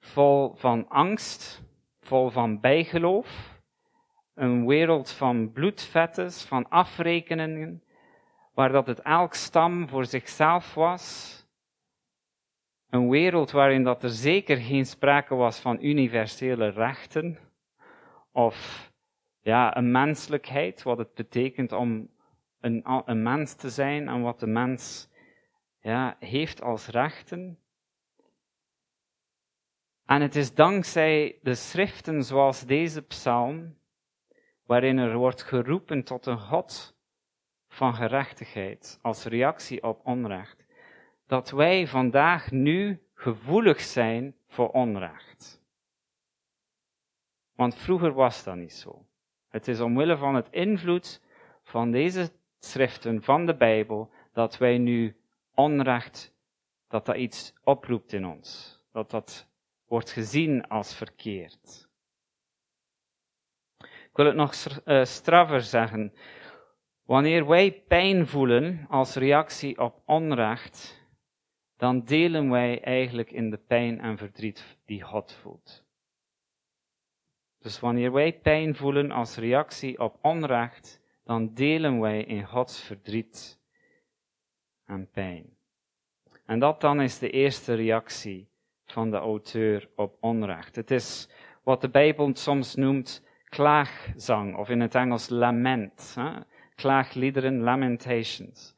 vol 0.00 0.54
van 0.54 0.88
angst, 0.88 1.62
vol 2.00 2.30
van 2.30 2.60
bijgeloof. 2.60 3.60
Een 4.34 4.66
wereld 4.66 5.10
van 5.10 5.52
bloedvettes, 5.52 6.42
van 6.42 6.68
afrekeningen, 6.68 7.82
waar 8.54 8.72
dat 8.72 8.86
het 8.86 9.00
elk 9.00 9.34
stam 9.34 9.88
voor 9.88 10.04
zichzelf 10.04 10.74
was. 10.74 11.34
Een 12.90 13.08
wereld 13.08 13.50
waarin 13.50 13.84
dat 13.84 14.02
er 14.02 14.10
zeker 14.10 14.56
geen 14.56 14.86
sprake 14.86 15.34
was 15.34 15.60
van 15.60 15.78
universele 15.80 16.68
rechten 16.68 17.38
of 18.32 18.90
ja, 19.46 19.76
een 19.76 19.90
menselijkheid, 19.90 20.82
wat 20.82 20.98
het 20.98 21.14
betekent 21.14 21.72
om 21.72 22.10
een, 22.60 22.82
een 23.04 23.22
mens 23.22 23.54
te 23.54 23.70
zijn 23.70 24.08
en 24.08 24.22
wat 24.22 24.40
de 24.40 24.46
mens 24.46 25.08
ja, 25.80 26.16
heeft 26.18 26.62
als 26.62 26.86
rechten. 26.86 27.58
En 30.04 30.20
het 30.22 30.36
is 30.36 30.54
dankzij 30.54 31.38
de 31.42 31.54
schriften 31.54 32.22
zoals 32.24 32.60
deze 32.60 33.02
psalm, 33.02 33.78
waarin 34.64 34.98
er 34.98 35.16
wordt 35.16 35.42
geroepen 35.42 36.04
tot 36.04 36.26
een 36.26 36.40
God 36.40 36.96
van 37.68 37.94
gerechtigheid 37.94 38.98
als 39.02 39.24
reactie 39.24 39.82
op 39.82 40.06
onrecht, 40.06 40.66
dat 41.26 41.50
wij 41.50 41.86
vandaag 41.86 42.50
nu 42.50 43.02
gevoelig 43.14 43.80
zijn 43.80 44.36
voor 44.46 44.68
onrecht. 44.68 45.62
Want 47.52 47.74
vroeger 47.74 48.12
was 48.12 48.44
dat 48.44 48.56
niet 48.56 48.72
zo. 48.72 49.05
Het 49.48 49.68
is 49.68 49.80
omwille 49.80 50.16
van 50.16 50.34
het 50.34 50.48
invloed 50.50 51.22
van 51.62 51.90
deze 51.90 52.30
schriften 52.58 53.22
van 53.22 53.46
de 53.46 53.56
Bijbel 53.56 54.10
dat 54.32 54.58
wij 54.58 54.78
nu 54.78 55.16
onrecht, 55.54 56.34
dat 56.88 57.06
dat 57.06 57.16
iets 57.16 57.54
oproept 57.64 58.12
in 58.12 58.26
ons. 58.26 58.80
Dat 58.92 59.10
dat 59.10 59.48
wordt 59.86 60.10
gezien 60.10 60.68
als 60.68 60.94
verkeerd. 60.94 61.88
Ik 63.78 64.22
wil 64.22 64.26
het 64.26 64.34
nog 64.34 64.54
uh, 64.84 65.04
straffer 65.04 65.60
zeggen. 65.60 66.12
Wanneer 67.04 67.46
wij 67.46 67.82
pijn 67.88 68.26
voelen 68.26 68.86
als 68.88 69.14
reactie 69.14 69.78
op 69.78 70.02
onrecht, 70.04 71.04
dan 71.76 72.04
delen 72.04 72.50
wij 72.50 72.82
eigenlijk 72.82 73.30
in 73.30 73.50
de 73.50 73.58
pijn 73.58 74.00
en 74.00 74.18
verdriet 74.18 74.78
die 74.84 75.02
God 75.02 75.32
voelt. 75.32 75.85
Dus 77.66 77.80
wanneer 77.80 78.12
wij 78.12 78.32
pijn 78.32 78.74
voelen 78.74 79.10
als 79.10 79.36
reactie 79.36 79.98
op 79.98 80.18
onrecht, 80.22 81.00
dan 81.24 81.54
delen 81.54 82.00
wij 82.00 82.22
in 82.22 82.44
Gods 82.44 82.80
verdriet 82.80 83.60
en 84.84 85.10
pijn. 85.10 85.56
En 86.44 86.58
dat 86.58 86.80
dan 86.80 87.00
is 87.00 87.18
de 87.18 87.30
eerste 87.30 87.74
reactie 87.74 88.48
van 88.84 89.10
de 89.10 89.16
auteur 89.16 89.88
op 89.96 90.16
onrecht. 90.20 90.76
Het 90.76 90.90
is 90.90 91.28
wat 91.62 91.80
de 91.80 91.88
Bijbel 91.88 92.30
soms 92.32 92.74
noemt 92.74 93.26
klaagzang, 93.44 94.56
of 94.56 94.68
in 94.68 94.80
het 94.80 94.94
Engels 94.94 95.28
lament. 95.28 96.16
Klaagliederen, 96.74 97.60
lamentations. 97.60 98.74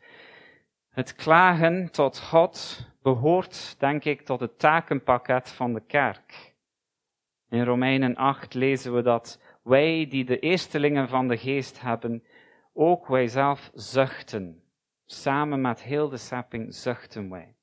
Het 0.88 1.14
klagen 1.14 1.90
tot 1.90 2.20
God 2.20 2.87
behoort, 3.03 3.77
denk 3.79 4.05
ik, 4.05 4.20
tot 4.22 4.40
het 4.40 4.59
takenpakket 4.59 5.51
van 5.51 5.72
de 5.74 5.83
kerk. 5.87 6.47
In 7.48 7.64
Romeinen 7.64 8.16
8 8.16 8.54
lezen 8.54 8.94
we 8.94 9.02
dat 9.02 9.40
wij 9.62 10.06
die 10.08 10.24
de 10.24 10.38
eerstelingen 10.38 11.08
van 11.08 11.28
de 11.28 11.37
geest 11.37 11.80
hebben, 11.80 12.24
ook 12.72 13.06
wij 13.06 13.26
zelf 13.26 13.70
zuchten. 13.74 14.62
Samen 15.04 15.61
met 15.61 15.82
heel 15.82 16.08
de 16.08 16.16
schepping 16.16 16.74
zuchten 16.74 17.30
wij. 17.30 17.54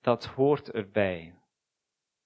Dat 0.00 0.24
hoort 0.24 0.70
erbij. 0.70 1.34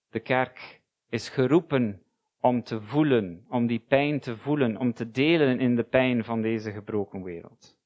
De 0.09 0.21
kerk 0.21 0.81
is 1.09 1.29
geroepen 1.29 2.03
om 2.41 2.63
te 2.63 2.81
voelen, 2.81 3.47
om 3.49 3.67
die 3.67 3.85
pijn 3.89 4.21
te 4.21 4.37
voelen, 4.37 4.77
om 4.77 4.93
te 4.93 5.11
delen 5.11 5.61
in 5.61 5.77
de 5.77 5.85
pijn 5.85 6.25
van 6.25 6.43
deze 6.43 6.73
gebroken 6.73 7.23
wereld. 7.23 7.77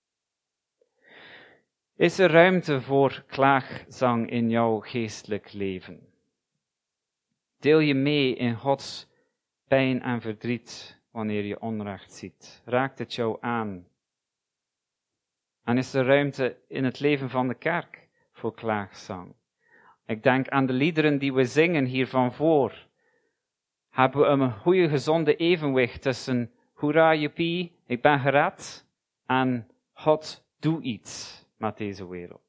Is 1.96 2.18
er 2.18 2.30
ruimte 2.30 2.80
voor 2.80 3.24
klaagzang 3.26 4.30
in 4.30 4.50
jouw 4.50 4.80
geestelijk 4.80 5.52
leven? 5.52 6.15
Deel 7.66 7.78
je 7.78 7.94
mee 7.94 8.34
in 8.34 8.54
Gods 8.54 9.08
pijn 9.68 10.02
en 10.02 10.20
verdriet 10.20 11.00
wanneer 11.10 11.44
je 11.44 11.60
onrecht 11.60 12.12
ziet? 12.12 12.62
Raakt 12.64 12.98
het 12.98 13.14
jou 13.14 13.38
aan? 13.40 13.86
En 15.64 15.78
is 15.78 15.94
er 15.94 16.04
ruimte 16.04 16.56
in 16.68 16.84
het 16.84 17.00
leven 17.00 17.30
van 17.30 17.48
de 17.48 17.54
kerk 17.54 18.08
voor 18.32 18.54
klaagzang? 18.54 19.34
Ik 20.04 20.22
denk 20.22 20.48
aan 20.48 20.66
de 20.66 20.72
liederen 20.72 21.18
die 21.18 21.34
we 21.34 21.44
zingen 21.44 21.84
hiervan 21.84 22.32
voor. 22.32 22.86
Hebben 23.90 24.20
we 24.20 24.26
een 24.26 24.52
goede, 24.52 24.88
gezonde 24.88 25.36
evenwicht 25.36 26.02
tussen 26.02 26.52
hoera, 26.72 27.14
joepie, 27.14 27.78
ik 27.86 28.02
ben 28.02 28.20
gered, 28.20 28.86
en 29.26 29.70
God, 29.92 30.44
doe 30.58 30.82
iets 30.82 31.44
met 31.56 31.76
deze 31.76 32.08
wereld. 32.08 32.45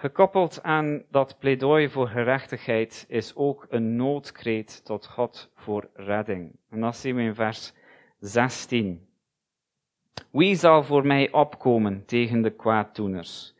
Gekoppeld 0.00 0.62
aan 0.62 1.02
dat 1.10 1.38
pleidooi 1.38 1.88
voor 1.88 2.08
gerechtigheid 2.08 3.04
is 3.08 3.34
ook 3.34 3.66
een 3.68 3.96
noodkreet 3.96 4.84
tot 4.84 5.06
God 5.06 5.50
voor 5.54 5.90
redding. 5.94 6.58
En 6.70 6.80
dat 6.80 6.96
zien 6.96 7.16
we 7.16 7.22
in 7.22 7.34
vers 7.34 7.72
16. 8.18 9.08
Wie 10.30 10.54
zal 10.54 10.84
voor 10.84 11.06
mij 11.06 11.32
opkomen 11.32 12.04
tegen 12.04 12.42
de 12.42 12.50
kwaaddoeners? 12.50 13.54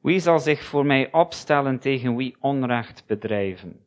Wie 0.00 0.18
zal 0.18 0.38
zich 0.38 0.62
voor 0.62 0.86
mij 0.86 1.12
opstellen 1.12 1.78
tegen 1.78 2.16
wie 2.16 2.36
onrecht 2.40 3.06
bedrijven? 3.06 3.86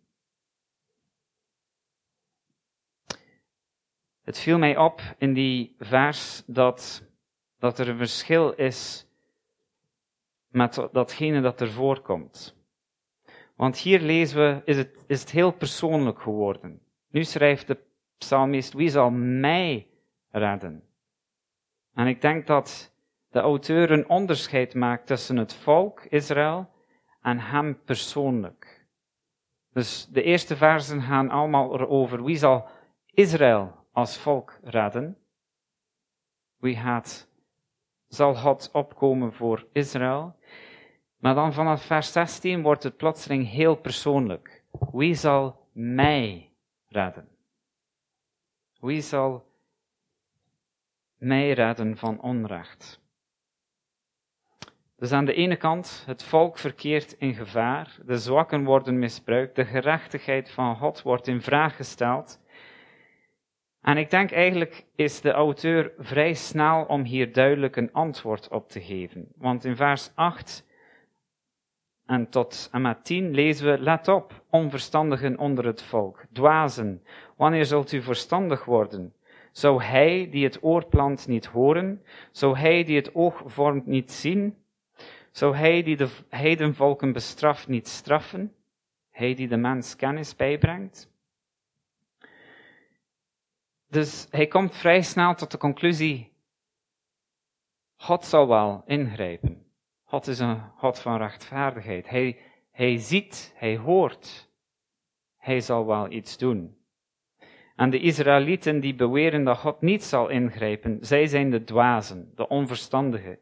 Het 4.22 4.40
viel 4.40 4.58
mij 4.58 4.78
op 4.78 5.02
in 5.18 5.34
die 5.34 5.76
vers 5.80 6.44
dat, 6.46 7.04
dat 7.60 7.80
er 7.80 7.90
een 7.90 7.98
verschil 7.98 8.52
is 8.52 9.07
met 10.48 10.88
datgene 10.92 11.42
dat 11.42 11.62
er 11.62 11.72
voorkomt. 11.72 12.56
Want 13.56 13.78
hier 13.78 14.00
lezen 14.00 14.40
we, 14.40 14.62
is 14.66 14.78
het, 14.78 15.04
is 15.08 15.20
het 15.20 15.32
heel 15.32 15.52
persoonlijk 15.52 16.22
geworden. 16.22 16.82
Nu 17.10 17.24
schrijft 17.24 17.68
de 17.68 17.78
psalmist, 18.18 18.74
wie 18.74 18.90
zal 18.90 19.10
mij 19.12 19.88
redden? 20.30 20.84
En 21.94 22.08
ik 22.08 22.22
denk 22.22 22.48
dat 22.48 22.94
de 23.30 23.40
auteur 23.40 23.92
een 23.92 24.10
onderscheid 24.10 24.74
maakt 24.74 25.08
tussen 25.08 25.38
het 25.38 25.54
volk 25.54 26.04
Israël 26.04 26.70
en 27.22 27.40
hem 27.40 27.84
persoonlijk. 27.84 28.86
Dus 29.74 30.08
de 30.08 30.24
eerste 30.24 30.56
versen 30.56 31.02
gaan 31.02 31.30
allemaal 31.30 31.80
erover 31.80 32.24
wie 32.24 32.38
zal 32.38 32.70
Israël 33.06 33.76
als 33.92 34.18
volk 34.18 34.60
redden. 34.64 35.18
Wie 36.58 36.76
gaat, 36.76 37.30
zal 38.08 38.36
God 38.36 38.70
opkomen 38.74 39.34
voor 39.34 39.68
Israël. 39.72 40.36
Maar 41.18 41.36
dan 41.36 41.54
vanaf 41.54 41.86
vers 41.86 42.12
16 42.12 42.62
wordt 42.62 42.84
het 42.84 42.98
plotseling 42.98 43.50
heel 43.50 43.76
persoonlijk. 43.76 44.64
Wie 44.92 45.16
zal 45.16 45.68
mij 45.72 46.52
redden? 46.88 47.28
Wie 48.80 49.02
zal 49.02 49.46
mij 51.18 51.52
redden 51.52 51.98
van 51.98 52.22
onrecht? 52.22 53.02
Dus 54.98 55.12
aan 55.12 55.26
de 55.26 55.34
ene 55.34 55.56
kant, 55.56 56.04
het 56.06 56.24
volk 56.24 56.58
verkeert 56.58 57.14
in 57.14 57.34
gevaar, 57.34 57.98
de 58.06 58.18
zwakken 58.18 58.64
worden 58.64 59.00
misbruikt, 59.00 59.56
de 59.56 59.66
gerechtigheid 59.66 60.52
van 60.52 60.76
God 60.76 61.02
wordt 61.02 61.28
in 61.28 61.42
vraag 61.42 61.76
gesteld. 61.76 62.40
En 63.82 63.98
ik 63.98 64.10
denk 64.10 64.32
eigenlijk 64.32 64.86
is 64.96 65.22
de 65.22 65.32
auteur 65.32 65.94
vrij 65.98 66.34
snel 66.34 66.84
om 66.84 67.04
hier 67.04 67.34
duidelijk 67.34 67.76
een 67.76 67.94
antwoord 67.94 68.48
op 68.48 68.70
te 68.70 68.82
geven. 68.82 69.28
Want 69.36 69.66
in 69.66 69.76
vers 69.76 70.12
8 70.16 70.67
en 72.08 72.30
tot 72.30 72.70
en 72.72 72.82
met 72.82 73.06
10 73.06 73.34
lezen 73.34 73.72
we, 73.72 73.80
let 73.80 74.08
op, 74.08 74.44
onverstandigen 74.50 75.38
onder 75.38 75.66
het 75.66 75.82
volk, 75.82 76.26
dwazen, 76.32 77.04
wanneer 77.36 77.66
zult 77.66 77.92
u 77.92 78.02
verstandig 78.02 78.66
worden? 78.66 79.14
Zou 79.52 79.84
hij 79.84 80.30
die 80.30 80.44
het 80.44 80.64
oor 80.64 80.86
plant 80.86 81.28
niet 81.28 81.46
horen? 81.46 82.04
Zou 82.32 82.58
hij 82.58 82.84
die 82.84 82.96
het 82.96 83.16
oog 83.16 83.42
vormt 83.46 83.86
niet 83.86 84.12
zien? 84.12 84.58
Zou 85.32 85.56
hij 85.56 85.84
die 85.84 85.98
de 85.98 86.10
heidenvolken 86.30 87.14
bestraft 87.14 87.68
niet 87.68 87.88
straffen? 87.88 88.54
Hij 89.12 89.36
die 89.36 89.48
de 89.48 89.58
mens 89.58 89.96
kennis 89.96 90.36
bijbrengt? 90.36 91.10
Dus 93.90 94.28
hij 94.30 94.48
komt 94.48 94.76
vrij 94.76 95.02
snel 95.02 95.36
tot 95.36 95.52
de 95.52 95.58
conclusie, 95.58 96.32
God 97.96 98.26
zal 98.26 98.48
wel 98.48 98.84
ingrijpen. 98.86 99.67
God 100.10 100.28
is 100.28 100.40
een 100.40 100.62
God 100.78 101.00
van 101.00 101.18
rechtvaardigheid. 101.18 102.10
Hij, 102.10 102.40
hij 102.72 102.98
ziet, 102.98 103.54
hij 103.56 103.78
hoort. 103.78 104.50
Hij 105.38 105.60
zal 105.60 105.86
wel 105.86 106.12
iets 106.12 106.38
doen. 106.38 106.78
En 107.76 107.90
de 107.90 108.00
Israëlieten 108.00 108.80
die 108.80 108.96
beweren 108.96 109.44
dat 109.44 109.58
God 109.58 109.82
niet 109.82 110.04
zal 110.04 110.30
ingrijpen, 110.30 110.98
zij 111.02 111.26
zijn 111.28 111.50
de 111.50 111.64
dwazen, 111.64 112.32
de 112.36 112.48
onverstandigen. 112.48 113.40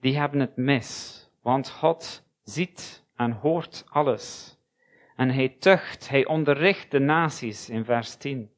Die 0.00 0.18
hebben 0.18 0.40
het 0.40 0.56
mis, 0.56 1.20
want 1.42 1.70
God 1.70 2.24
ziet 2.42 3.04
en 3.16 3.32
hoort 3.32 3.84
alles. 3.88 4.56
En 5.16 5.30
hij 5.30 5.48
tucht, 5.48 6.08
hij 6.08 6.26
onderricht 6.26 6.90
de 6.90 6.98
naties 6.98 7.68
in 7.70 7.84
vers 7.84 8.16
10. 8.16 8.50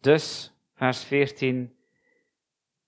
Dus, 0.00 0.54
vers 0.74 1.04
14, 1.04 1.76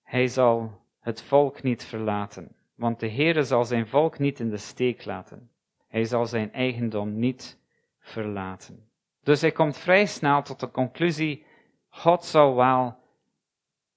hij 0.03 0.27
zal 0.27 0.83
het 1.01 1.23
volk 1.23 1.63
niet 1.63 1.85
verlaten, 1.85 2.57
want 2.75 3.01
de 3.01 3.11
Heere 3.11 3.45
zal 3.45 3.65
zijn 3.65 3.89
volk 3.89 4.19
niet 4.19 4.41
in 4.41 4.51
de 4.51 4.57
steek 4.57 5.05
laten. 5.05 5.51
Hij 5.89 6.05
zal 6.05 6.27
zijn 6.27 6.53
eigendom 6.53 7.19
niet 7.19 7.59
verlaten. 7.99 8.89
Dus 9.23 9.41
hij 9.41 9.53
komt 9.53 9.77
vrij 9.77 10.07
snel 10.07 10.43
tot 10.43 10.61
de 10.61 10.71
conclusie, 10.71 11.45
God 11.89 12.25
zal 12.25 12.55
wel 12.55 12.97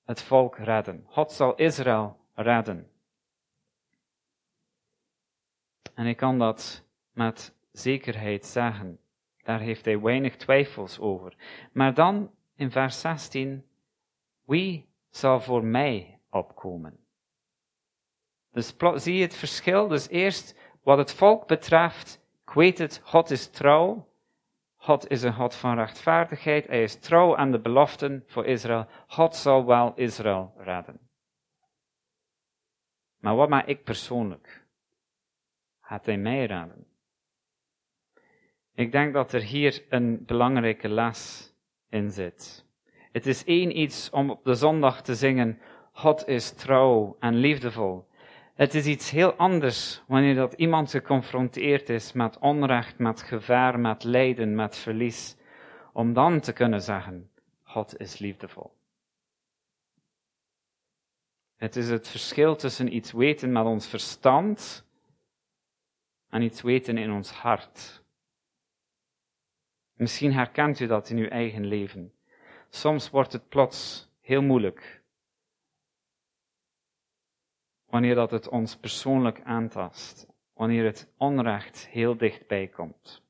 het 0.05 0.21
volk 0.21 0.57
redden. 0.57 1.03
God 1.07 1.31
zal 1.31 1.55
Israël 1.55 2.19
redden. 2.33 2.91
En 5.93 6.05
ik 6.05 6.17
kan 6.17 6.39
dat 6.39 6.83
met 7.11 7.55
zekerheid 7.71 8.45
zeggen. 8.45 8.99
Daar 9.43 9.59
heeft 9.59 9.85
hij 9.85 9.99
weinig 9.99 10.35
twijfels 10.35 10.99
over. 10.99 11.35
Maar 11.71 11.93
dan 11.93 12.31
in 12.55 12.71
vers 12.71 12.99
16, 12.99 13.65
wie 14.43 14.89
zal 15.09 15.41
voor 15.41 15.63
mij 15.63 16.19
opkomen? 16.29 17.06
Dus 18.57 18.73
zie 19.03 19.15
je 19.15 19.21
het 19.21 19.35
verschil? 19.35 19.87
Dus 19.87 20.09
eerst 20.09 20.59
wat 20.83 20.97
het 20.97 21.13
volk 21.13 21.47
betreft, 21.47 22.21
ik 22.45 22.53
weet 22.53 22.77
het, 22.77 23.01
God 23.03 23.29
is 23.29 23.49
trouw. 23.49 24.07
God 24.75 25.09
is 25.09 25.23
een 25.23 25.33
God 25.33 25.55
van 25.55 25.75
rechtvaardigheid. 25.75 26.67
Hij 26.67 26.83
is 26.83 26.99
trouw 26.99 27.35
aan 27.35 27.51
de 27.51 27.59
beloften 27.59 28.23
voor 28.27 28.45
Israël. 28.45 28.87
God 29.07 29.35
zal 29.35 29.65
wel 29.65 29.93
Israël 29.95 30.53
redden. 30.57 30.99
Maar 33.17 33.35
wat 33.35 33.49
maak 33.49 33.65
ik 33.65 33.83
persoonlijk? 33.83 34.65
Gaat 35.81 36.05
hij 36.05 36.17
mij 36.17 36.45
redden? 36.45 36.87
Ik 38.73 38.91
denk 38.91 39.13
dat 39.13 39.33
er 39.33 39.41
hier 39.41 39.85
een 39.89 40.25
belangrijke 40.25 40.89
les 40.89 41.53
in 41.89 42.11
zit. 42.11 42.65
Het 43.11 43.25
is 43.25 43.43
één 43.43 43.79
iets 43.79 44.09
om 44.09 44.29
op 44.29 44.43
de 44.43 44.53
zondag 44.53 45.01
te 45.01 45.15
zingen, 45.15 45.59
God 45.91 46.27
is 46.27 46.51
trouw 46.51 47.15
en 47.19 47.35
liefdevol. 47.35 48.05
Het 48.57 48.73
is 48.73 48.85
iets 48.85 49.11
heel 49.11 49.33
anders 49.33 50.01
wanneer 50.07 50.35
dat 50.35 50.53
iemand 50.53 50.91
geconfronteerd 50.91 51.89
is 51.89 52.13
met 52.13 52.39
onrecht, 52.39 52.97
met 52.97 53.21
gevaar, 53.21 53.79
met 53.79 54.03
lijden, 54.03 54.55
met 54.55 54.77
verlies, 54.77 55.35
om 55.93 56.13
dan 56.13 56.39
te 56.39 56.53
kunnen 56.53 56.81
zeggen, 56.81 57.31
God 57.63 57.99
is 57.99 58.17
liefdevol. 58.19 58.75
Het 61.55 61.75
is 61.75 61.89
het 61.89 62.07
verschil 62.07 62.55
tussen 62.55 62.95
iets 62.95 63.11
weten 63.11 63.51
met 63.51 63.65
ons 63.65 63.87
verstand 63.87 64.85
en 66.29 66.41
iets 66.41 66.61
weten 66.61 66.97
in 66.97 67.11
ons 67.11 67.31
hart. 67.31 68.03
Misschien 69.93 70.33
herkent 70.33 70.79
u 70.79 70.87
dat 70.87 71.09
in 71.09 71.17
uw 71.17 71.29
eigen 71.29 71.65
leven. 71.65 72.13
Soms 72.69 73.09
wordt 73.09 73.33
het 73.33 73.49
plots 73.49 74.09
heel 74.21 74.41
moeilijk. 74.41 74.96
Wanneer 77.89 78.15
dat 78.15 78.31
het 78.31 78.49
ons 78.49 78.77
persoonlijk 78.77 79.41
aantast. 79.43 80.27
Wanneer 80.53 80.85
het 80.85 81.13
onrecht 81.17 81.87
heel 81.87 82.17
dichtbij 82.17 82.67
komt. 82.67 83.25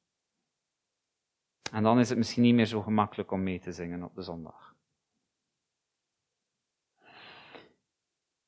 En 1.72 1.84
dan 1.84 2.00
is 2.00 2.10
het 2.10 2.18
misschien 2.18 2.44
niet 2.44 2.56
meer 2.56 2.66
zo 2.66 2.82
gemakkelijk 2.82 3.32
om 3.32 3.44
mee 3.44 3.60
te 3.60 3.72
zingen 3.72 4.04
op 4.04 4.16
de 4.16 4.22
zondag. 4.22 4.76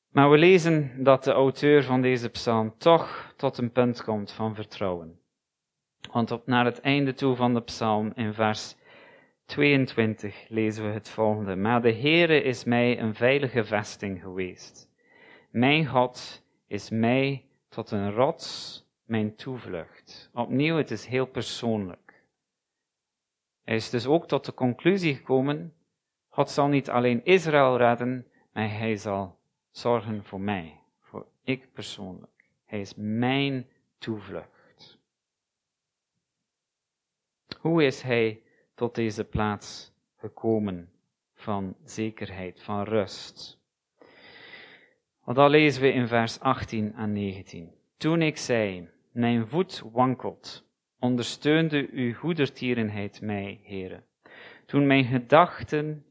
Maar 0.08 0.30
we 0.30 0.38
lezen 0.38 1.04
dat 1.04 1.24
de 1.24 1.32
auteur 1.32 1.84
van 1.84 2.02
deze 2.02 2.28
psalm 2.28 2.74
toch 2.78 3.32
tot 3.36 3.58
een 3.58 3.72
punt 3.72 4.02
komt 4.02 4.32
van 4.32 4.54
vertrouwen. 4.54 5.20
Want 6.12 6.30
op 6.30 6.46
naar 6.46 6.64
het 6.64 6.80
einde 6.80 7.12
toe 7.12 7.36
van 7.36 7.54
de 7.54 7.62
psalm 7.62 8.12
in 8.14 8.34
vers 8.34 8.76
22 9.44 10.48
lezen 10.48 10.84
we 10.84 10.90
het 10.90 11.08
volgende. 11.08 11.56
Maar 11.56 11.82
de 11.82 11.92
Heere 11.92 12.42
is 12.42 12.64
mij 12.64 13.00
een 13.00 13.14
veilige 13.14 13.64
vesting 13.64 14.20
geweest. 14.20 14.89
Mijn 15.50 15.86
God 15.86 16.42
is 16.66 16.90
mij 16.90 17.44
tot 17.68 17.90
een 17.90 18.12
rots, 18.12 18.84
mijn 19.04 19.34
toevlucht. 19.34 20.30
Opnieuw, 20.32 20.76
het 20.76 20.90
is 20.90 21.06
heel 21.06 21.26
persoonlijk. 21.26 22.24
Hij 23.64 23.76
is 23.76 23.90
dus 23.90 24.06
ook 24.06 24.28
tot 24.28 24.44
de 24.44 24.54
conclusie 24.54 25.14
gekomen, 25.14 25.74
God 26.28 26.50
zal 26.50 26.68
niet 26.68 26.90
alleen 26.90 27.24
Israël 27.24 27.76
redden, 27.76 28.26
maar 28.52 28.70
hij 28.70 28.96
zal 28.96 29.38
zorgen 29.70 30.24
voor 30.24 30.40
mij, 30.40 30.80
voor 31.00 31.26
ik 31.42 31.72
persoonlijk. 31.72 32.50
Hij 32.64 32.80
is 32.80 32.94
mijn 32.96 33.68
toevlucht. 33.98 34.98
Hoe 37.60 37.84
is 37.84 38.02
hij 38.02 38.42
tot 38.74 38.94
deze 38.94 39.24
plaats 39.24 39.92
gekomen 40.16 40.92
van 41.34 41.76
zekerheid, 41.84 42.62
van 42.62 42.82
rust? 42.82 43.59
Want 45.30 45.42
dat 45.42 45.50
lezen 45.50 45.82
we 45.82 45.92
in 45.92 46.08
vers 46.08 46.40
18 46.40 46.94
en 46.94 47.12
19. 47.12 47.72
Toen 47.96 48.22
ik 48.22 48.36
zei, 48.36 48.88
mijn 49.12 49.48
voet 49.48 49.82
wankelt, 49.92 50.66
ondersteunde 50.98 51.88
uw 51.92 52.14
goedertierenheid 52.14 53.20
mij, 53.20 53.60
heren. 53.62 54.04
Toen 54.66 54.86
mijn 54.86 55.04
gedachten 55.04 56.04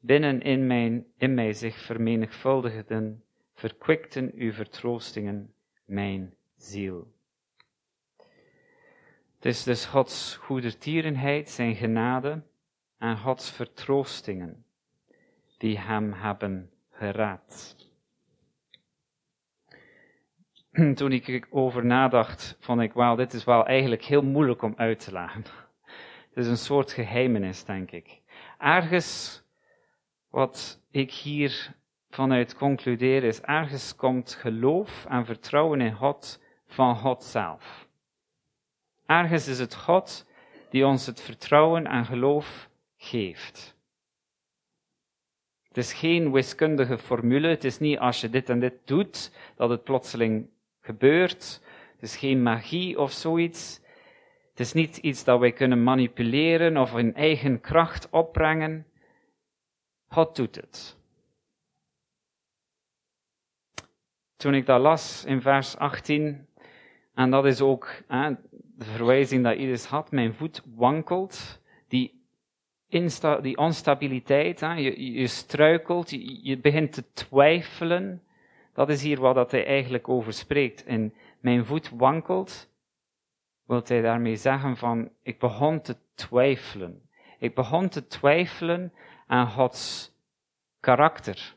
binnen 0.00 0.42
in, 0.42 0.66
mijn, 0.66 1.06
in 1.16 1.34
mij 1.34 1.52
zich 1.52 1.78
vermenigvuldigden, 1.78 3.22
verkwikten 3.54 4.32
uw 4.34 4.52
vertroostingen 4.52 5.52
mijn 5.84 6.34
ziel. 6.56 7.12
Het 9.34 9.44
is 9.44 9.62
dus 9.62 9.86
Gods 9.86 10.36
goedertierenheid, 10.36 11.50
zijn 11.50 11.74
genade 11.74 12.42
en 12.98 13.18
Gods 13.18 13.50
vertroostingen 13.50 14.64
die 15.58 15.78
hem 15.78 16.12
hebben 16.12 16.70
geraad. 16.90 17.88
Toen 20.94 21.12
ik 21.12 21.46
over 21.50 21.86
nadacht, 21.86 22.56
vond 22.60 22.80
ik, 22.80 22.92
wauw, 22.92 23.16
dit 23.16 23.32
is 23.32 23.44
wel 23.44 23.66
eigenlijk 23.66 24.04
heel 24.04 24.22
moeilijk 24.22 24.62
om 24.62 24.74
uit 24.76 25.00
te 25.00 25.12
leggen. 25.12 25.44
Het 26.28 26.44
is 26.44 26.46
een 26.46 26.56
soort 26.56 26.92
geheimenis, 26.92 27.64
denk 27.64 27.90
ik. 27.90 28.20
Ergens, 28.58 29.42
wat 30.28 30.82
ik 30.90 31.12
hier 31.12 31.74
vanuit 32.10 32.54
concludeer, 32.54 33.24
is 33.24 33.40
ergens 33.40 33.96
komt 33.96 34.34
geloof 34.34 35.06
en 35.08 35.24
vertrouwen 35.26 35.80
in 35.80 35.94
God 35.94 36.42
van 36.66 36.96
God 36.96 37.24
zelf. 37.24 37.88
Ergens 39.06 39.48
is 39.48 39.58
het 39.58 39.74
God 39.74 40.26
die 40.70 40.86
ons 40.86 41.06
het 41.06 41.20
vertrouwen 41.20 41.86
en 41.86 42.04
geloof 42.04 42.68
geeft. 42.96 43.78
Het 45.68 45.76
is 45.76 45.92
geen 45.92 46.32
wiskundige 46.32 46.98
formule. 46.98 47.48
Het 47.48 47.64
is 47.64 47.78
niet 47.78 47.98
als 47.98 48.20
je 48.20 48.30
dit 48.30 48.48
en 48.48 48.60
dit 48.60 48.74
doet, 48.84 49.32
dat 49.56 49.70
het 49.70 49.84
plotseling 49.84 50.48
gebeurt. 50.90 51.60
Het 51.92 52.02
is 52.02 52.16
geen 52.16 52.42
magie 52.42 52.98
of 52.98 53.12
zoiets. 53.12 53.80
Het 54.50 54.60
is 54.60 54.72
niet 54.72 54.96
iets 54.96 55.24
dat 55.24 55.40
wij 55.40 55.52
kunnen 55.52 55.82
manipuleren 55.82 56.76
of 56.76 56.96
in 56.96 57.14
eigen 57.14 57.60
kracht 57.60 58.10
opbrengen. 58.10 58.86
God 60.08 60.36
doet 60.36 60.54
het. 60.54 60.98
Toen 64.36 64.54
ik 64.54 64.66
dat 64.66 64.80
las 64.80 65.24
in 65.24 65.40
vers 65.40 65.76
18, 65.76 66.48
en 67.14 67.30
dat 67.30 67.46
is 67.46 67.60
ook 67.60 68.02
hè, 68.08 68.30
de 68.50 68.84
verwijzing 68.84 69.44
dat 69.44 69.56
Iris 69.56 69.84
had, 69.84 70.10
mijn 70.10 70.34
voet 70.34 70.62
wankelt, 70.74 71.60
die, 71.88 72.24
insta, 72.88 73.40
die 73.40 73.56
onstabiliteit, 73.56 74.60
hè, 74.60 74.72
je, 74.72 75.26
struikelt, 75.26 76.10
je 76.42 76.58
begint 76.58 76.92
te 76.92 77.04
twijfelen. 77.12 78.22
Dat 78.80 78.88
is 78.88 79.02
hier 79.02 79.20
wat 79.20 79.34
dat 79.34 79.50
hij 79.50 79.66
eigenlijk 79.66 80.08
over 80.08 80.32
spreekt. 80.32 80.84
En 80.84 81.14
mijn 81.40 81.66
voet 81.66 81.90
wankelt, 81.90 82.70
wil 83.66 83.82
hij 83.84 84.00
daarmee 84.00 84.36
zeggen 84.36 84.76
van, 84.76 85.10
ik 85.22 85.38
begon 85.38 85.80
te 85.80 85.96
twijfelen. 86.14 87.08
Ik 87.38 87.54
begon 87.54 87.88
te 87.88 88.06
twijfelen 88.06 88.92
aan 89.26 89.46
Gods 89.50 90.14
karakter. 90.80 91.56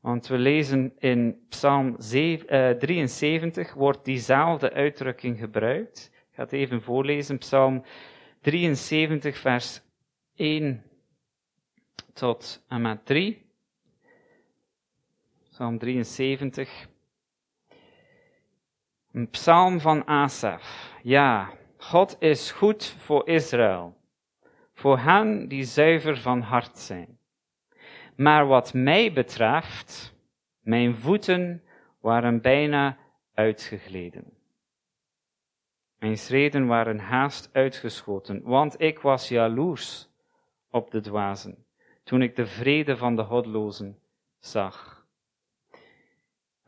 Want 0.00 0.26
we 0.26 0.38
lezen 0.38 0.92
in 0.98 1.46
Psalm 1.48 1.96
73 1.98 3.68
eh, 3.68 3.74
wordt 3.74 4.04
diezelfde 4.04 4.72
uitdrukking 4.72 5.38
gebruikt. 5.38 6.10
Ik 6.12 6.34
ga 6.34 6.42
het 6.42 6.52
even 6.52 6.82
voorlezen. 6.82 7.38
Psalm 7.38 7.84
73, 8.40 9.38
vers 9.38 9.82
1 10.34 10.84
tot 12.12 12.64
en 12.68 12.80
met 12.80 13.06
3. 13.06 13.49
Psalm 15.60 15.78
73. 15.78 16.88
Een 19.12 19.30
psalm 19.30 19.80
van 19.80 20.06
Asaf. 20.06 20.94
Ja, 21.02 21.50
God 21.76 22.16
is 22.18 22.50
goed 22.50 22.84
voor 22.84 23.28
Israël, 23.28 23.96
voor 24.74 24.98
hen 24.98 25.48
die 25.48 25.64
zuiver 25.64 26.16
van 26.16 26.40
hart 26.40 26.78
zijn. 26.78 27.18
Maar 28.16 28.46
wat 28.46 28.74
mij 28.74 29.12
betreft, 29.12 30.14
mijn 30.60 30.96
voeten 30.96 31.62
waren 32.00 32.40
bijna 32.40 32.98
uitgegleden. 33.34 34.32
Mijn 35.98 36.18
schreden 36.18 36.66
waren 36.66 36.98
haast 36.98 37.50
uitgeschoten, 37.52 38.42
want 38.42 38.80
ik 38.80 38.98
was 38.98 39.28
jaloers 39.28 40.08
op 40.70 40.90
de 40.90 41.00
dwazen, 41.00 41.64
toen 42.04 42.22
ik 42.22 42.36
de 42.36 42.46
vrede 42.46 42.96
van 42.96 43.16
de 43.16 43.24
godlozen 43.24 43.98
zag. 44.38 44.99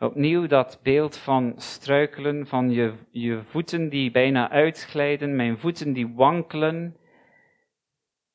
Opnieuw 0.03 0.47
dat 0.47 0.81
beeld 0.83 1.17
van 1.17 1.53
struikelen, 1.57 2.47
van 2.47 2.71
je, 2.71 2.95
je 3.11 3.43
voeten 3.45 3.89
die 3.89 4.11
bijna 4.11 4.51
uitglijden, 4.51 5.37
mijn 5.37 5.59
voeten 5.59 5.93
die 5.93 6.15
wankelen. 6.15 6.97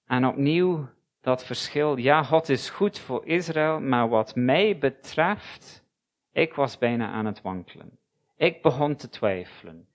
En 0.05 0.25
opnieuw 0.25 0.89
dat 1.21 1.45
verschil. 1.45 1.97
Ja, 1.97 2.23
God 2.23 2.49
is 2.49 2.69
goed 2.69 2.99
voor 2.99 3.25
Israël, 3.25 3.79
maar 3.79 4.09
wat 4.09 4.35
mij 4.35 4.77
betreft, 4.77 5.85
ik 6.31 6.53
was 6.53 6.77
bijna 6.77 7.11
aan 7.11 7.25
het 7.25 7.41
wankelen. 7.41 7.99
Ik 8.35 8.61
begon 8.61 8.95
te 8.95 9.09
twijfelen. 9.09 9.87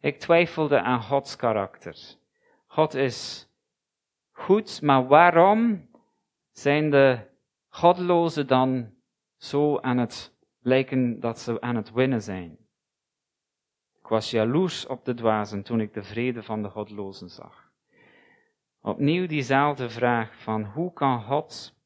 Ik 0.00 0.18
twijfelde 0.18 0.80
aan 0.80 1.02
Gods 1.02 1.36
karakter. 1.36 1.96
God 2.66 2.94
is 2.94 3.48
goed, 4.32 4.82
maar 4.82 5.06
waarom 5.06 5.88
zijn 6.50 6.90
de 6.90 7.18
godlozen 7.68 8.46
dan 8.46 8.94
zo 9.36 9.78
aan 9.78 9.98
het 9.98 10.38
lijken 10.60 11.20
dat 11.20 11.38
ze 11.38 11.60
aan 11.60 11.76
het 11.76 11.92
winnen 11.92 12.22
zijn? 12.22 12.58
Ik 13.98 14.06
was 14.06 14.30
jaloers 14.30 14.86
op 14.86 15.04
de 15.04 15.14
dwazen 15.14 15.62
toen 15.62 15.80
ik 15.80 15.94
de 15.94 16.02
vrede 16.02 16.42
van 16.42 16.62
de 16.62 16.68
godlozen 16.68 17.30
zag. 17.30 17.70
Opnieuw 18.80 19.26
diezelfde 19.26 19.90
vraag 19.90 20.42
van 20.42 20.64
hoe 20.64 20.92
kan 20.92 21.22
God 21.22 21.78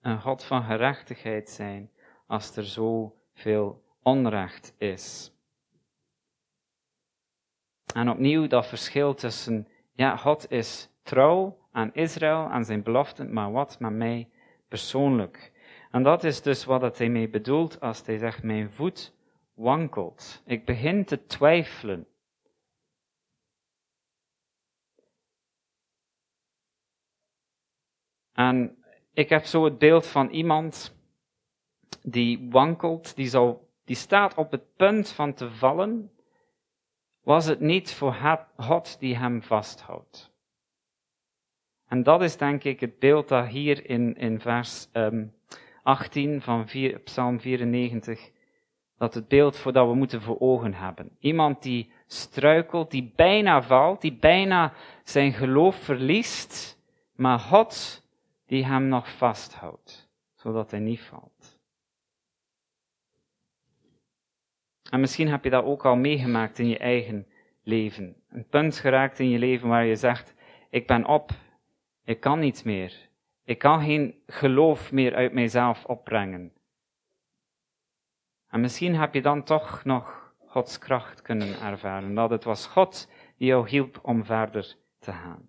een 0.00 0.20
God 0.20 0.44
van 0.44 0.62
gerechtigheid 0.62 1.50
zijn 1.50 1.90
als 2.26 2.56
er 2.56 2.64
zoveel 2.64 3.84
onrecht 4.02 4.74
is? 4.78 5.32
En 7.94 8.10
opnieuw 8.10 8.46
dat 8.46 8.66
verschil 8.66 9.14
tussen, 9.14 9.68
ja, 9.92 10.16
God 10.16 10.50
is 10.50 10.90
trouw 11.02 11.58
aan 11.72 11.94
Israël, 11.94 12.48
aan 12.48 12.64
zijn 12.64 12.82
beloften, 12.82 13.32
maar 13.32 13.52
wat 13.52 13.80
met 13.80 13.92
mij 13.92 14.28
persoonlijk? 14.68 15.51
En 15.92 16.02
dat 16.02 16.24
is 16.24 16.42
dus 16.42 16.64
wat 16.64 16.98
hij 16.98 17.08
mee 17.08 17.28
bedoelt 17.28 17.80
als 17.80 18.06
hij 18.06 18.18
zegt, 18.18 18.42
mijn 18.42 18.70
voet 18.70 19.12
wankelt. 19.54 20.42
Ik 20.44 20.64
begin 20.64 21.04
te 21.04 21.26
twijfelen. 21.26 22.06
En 28.32 28.84
ik 29.12 29.28
heb 29.28 29.44
zo 29.44 29.64
het 29.64 29.78
beeld 29.78 30.06
van 30.06 30.28
iemand 30.28 30.96
die 32.02 32.50
wankelt, 32.50 33.16
die, 33.16 33.28
zou, 33.28 33.56
die 33.84 33.96
staat 33.96 34.34
op 34.34 34.50
het 34.50 34.76
punt 34.76 35.08
van 35.08 35.34
te 35.34 35.50
vallen, 35.50 36.12
was 37.20 37.46
het 37.46 37.60
niet 37.60 37.94
voor 37.94 38.46
God 38.56 39.00
die 39.00 39.16
hem 39.16 39.42
vasthoudt. 39.42 40.30
En 41.86 42.02
dat 42.02 42.22
is 42.22 42.36
denk 42.36 42.64
ik 42.64 42.80
het 42.80 42.98
beeld 42.98 43.28
dat 43.28 43.46
hier 43.46 43.86
in, 43.86 44.16
in 44.16 44.40
vers 44.40 44.88
ehm, 44.92 45.26
18 45.82 46.40
van 46.40 46.66
Psalm 47.04 47.40
94, 47.40 48.30
dat 48.98 49.14
het 49.14 49.28
beeld 49.28 49.56
voor 49.56 49.72
dat 49.72 49.88
we 49.88 49.94
moeten 49.94 50.22
voor 50.22 50.38
ogen 50.38 50.74
hebben. 50.74 51.16
Iemand 51.18 51.62
die 51.62 51.92
struikelt, 52.06 52.90
die 52.90 53.12
bijna 53.16 53.62
valt, 53.62 54.00
die 54.00 54.16
bijna 54.16 54.72
zijn 55.04 55.32
geloof 55.32 55.76
verliest, 55.76 56.78
maar 57.14 57.38
God 57.38 58.02
die 58.46 58.64
hem 58.64 58.88
nog 58.88 59.10
vasthoudt, 59.10 60.10
zodat 60.34 60.70
hij 60.70 60.80
niet 60.80 61.00
valt. 61.00 61.60
En 64.90 65.00
misschien 65.00 65.28
heb 65.28 65.44
je 65.44 65.50
dat 65.50 65.64
ook 65.64 65.84
al 65.84 65.96
meegemaakt 65.96 66.58
in 66.58 66.68
je 66.68 66.78
eigen 66.78 67.26
leven. 67.62 68.16
Een 68.28 68.46
punt 68.48 68.76
geraakt 68.76 69.18
in 69.18 69.28
je 69.28 69.38
leven 69.38 69.68
waar 69.68 69.84
je 69.84 69.96
zegt, 69.96 70.34
ik 70.70 70.86
ben 70.86 71.06
op, 71.06 71.30
ik 72.04 72.20
kan 72.20 72.38
niet 72.38 72.64
meer, 72.64 73.08
ik 73.44 73.58
kan 73.58 73.82
geen 73.82 74.22
geloof 74.26 74.92
meer 74.92 75.14
uit 75.14 75.32
mijzelf 75.32 75.84
opbrengen. 75.84 76.52
En 78.48 78.60
misschien 78.60 78.94
heb 78.94 79.14
je 79.14 79.22
dan 79.22 79.42
toch 79.42 79.84
nog 79.84 80.34
Gods 80.46 80.78
kracht 80.78 81.22
kunnen 81.22 81.60
ervaren, 81.60 82.14
dat 82.14 82.30
het 82.30 82.44
was 82.44 82.66
God 82.66 83.10
die 83.36 83.48
jou 83.48 83.68
hielp 83.68 83.98
om 84.02 84.24
verder 84.24 84.76
te 84.98 85.12
gaan. 85.12 85.48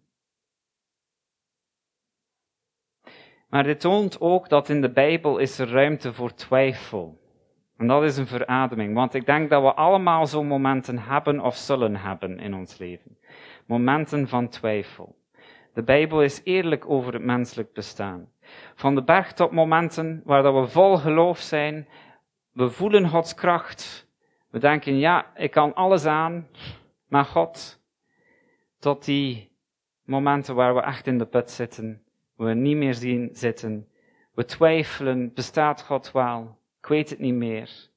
Maar 3.47 3.63
dit 3.63 3.79
toont 3.79 4.21
ook 4.21 4.49
dat 4.49 4.69
in 4.69 4.81
de 4.81 4.91
Bijbel 4.91 5.37
is 5.37 5.59
er 5.59 5.69
ruimte 5.69 6.13
voor 6.13 6.33
twijfel. 6.33 7.21
En 7.77 7.87
dat 7.87 8.03
is 8.03 8.17
een 8.17 8.27
verademing, 8.27 8.93
want 8.93 9.13
ik 9.13 9.25
denk 9.25 9.49
dat 9.49 9.61
we 9.61 9.73
allemaal 9.73 10.27
zo'n 10.27 10.47
momenten 10.47 10.99
hebben 10.99 11.39
of 11.39 11.55
zullen 11.55 11.95
hebben 11.95 12.39
in 12.39 12.53
ons 12.53 12.77
leven. 12.77 13.17
Momenten 13.65 14.27
van 14.27 14.49
twijfel. 14.49 15.15
De 15.73 15.83
Bijbel 15.83 16.21
is 16.23 16.41
eerlijk 16.43 16.89
over 16.89 17.13
het 17.13 17.23
menselijk 17.23 17.73
bestaan. 17.73 18.31
Van 18.75 18.95
de 18.95 19.03
berg 19.03 19.33
tot 19.33 19.51
momenten 19.51 20.21
waar 20.25 20.43
dat 20.43 20.53
we 20.53 20.67
vol 20.67 20.97
geloof 20.97 21.39
zijn, 21.39 21.87
we 22.51 22.69
voelen 22.69 23.09
Gods 23.09 23.33
kracht. 23.33 24.07
We 24.49 24.59
denken, 24.59 24.97
ja, 24.97 25.35
ik 25.35 25.51
kan 25.51 25.73
alles 25.73 26.05
aan, 26.05 26.47
maar 27.07 27.25
God. 27.25 27.81
Tot 28.79 29.05
die 29.05 29.51
momenten 30.03 30.55
waar 30.55 30.75
we 30.75 30.81
echt 30.81 31.07
in 31.07 31.17
de 31.17 31.25
put 31.25 31.51
zitten, 31.51 32.03
we 32.35 32.53
niet 32.53 32.77
meer 32.77 32.93
zien 32.93 33.29
zitten. 33.31 33.87
We 34.33 34.45
twijfelen, 34.45 35.33
bestaat 35.33 35.81
God 35.81 36.11
wel? 36.11 36.57
Ik 36.79 36.87
weet 36.87 37.09
het 37.09 37.19
niet 37.19 37.33
meer. 37.33 37.89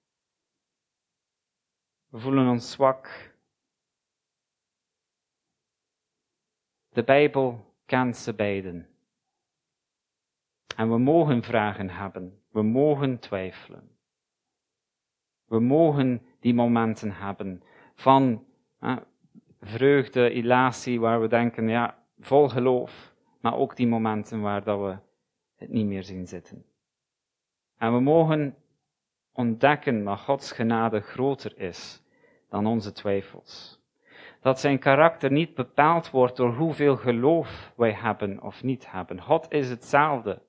We 2.11 2.19
voelen 2.19 2.49
ons 2.49 2.71
zwak. 2.71 3.26
De 6.97 7.05
Bijbel 7.05 7.75
kent 7.87 8.17
ze 8.17 8.35
beiden. 8.35 8.89
En 10.77 10.91
we 10.91 10.99
mogen 10.99 11.43
vragen 11.43 11.91
hebben. 11.91 12.43
We 12.51 12.63
mogen 12.63 13.19
twijfelen. 13.19 13.91
We 15.45 15.61
mogen 15.61 16.23
die 16.41 16.55
momenten 16.55 17.13
hebben 17.13 17.63
van 17.95 18.45
vreugde, 19.61 20.33
ilatie, 20.33 21.01
waar 21.01 21.21
we 21.21 21.29
denken, 21.29 21.69
ja, 21.69 21.99
vol 22.19 22.49
geloof. 22.49 23.15
Maar 23.41 23.57
ook 23.57 23.77
die 23.77 23.87
momenten 23.87 24.41
waar 24.41 24.65
dat 24.65 24.81
we 24.81 24.99
het 25.55 25.71
niet 25.71 25.87
meer 25.87 26.05
zien 26.05 26.27
zitten. 26.27 26.65
En 27.79 27.93
we 27.93 28.01
mogen 28.01 28.57
ontdekken 29.33 30.05
dat 30.05 30.19
Gods 30.19 30.53
genade 30.53 31.01
groter 31.01 31.59
is 31.59 32.03
dan 32.49 32.67
onze 32.67 32.93
twijfels. 32.93 33.76
Dat 34.47 34.61
zijn 34.61 34.79
karakter 34.79 35.33
niet 35.33 35.55
bepaald 35.55 36.11
wordt 36.11 36.37
door 36.37 36.55
hoeveel 36.55 36.97
geloof 36.97 37.73
wij 37.77 37.93
hebben 37.93 38.43
of 38.43 38.63
niet 38.63 38.91
hebben. 38.91 39.23
God 39.23 39.47
is 39.53 39.69
hetzelfde. 39.69 40.43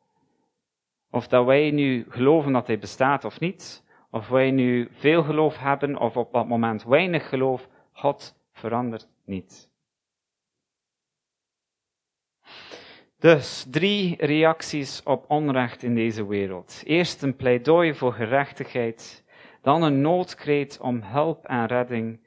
Of 1.11 1.27
dat 1.27 1.45
wij 1.45 1.71
nu 1.71 2.05
geloven 2.09 2.53
dat 2.53 2.67
hij 2.67 2.79
bestaat 2.79 3.25
of 3.25 3.39
niet, 3.39 3.83
of 4.11 4.27
wij 4.27 4.51
nu 4.51 4.87
veel 4.91 5.23
geloof 5.23 5.57
hebben 5.57 5.97
of 5.99 6.17
op 6.17 6.31
dat 6.31 6.47
moment 6.47 6.83
weinig 6.83 7.29
geloof, 7.29 7.69
God 7.91 8.39
verandert 8.51 9.07
niet. 9.25 9.69
Dus 13.19 13.65
drie 13.69 14.25
reacties 14.25 15.03
op 15.03 15.25
onrecht 15.27 15.83
in 15.83 15.95
deze 15.95 16.27
wereld. 16.27 16.81
Eerst 16.85 17.21
een 17.21 17.35
pleidooi 17.35 17.93
voor 17.93 18.13
gerechtigheid, 18.13 19.23
dan 19.61 19.83
een 19.83 20.01
noodkreet 20.01 20.79
om 20.81 21.01
hulp 21.01 21.45
en 21.45 21.65
redding 21.65 22.19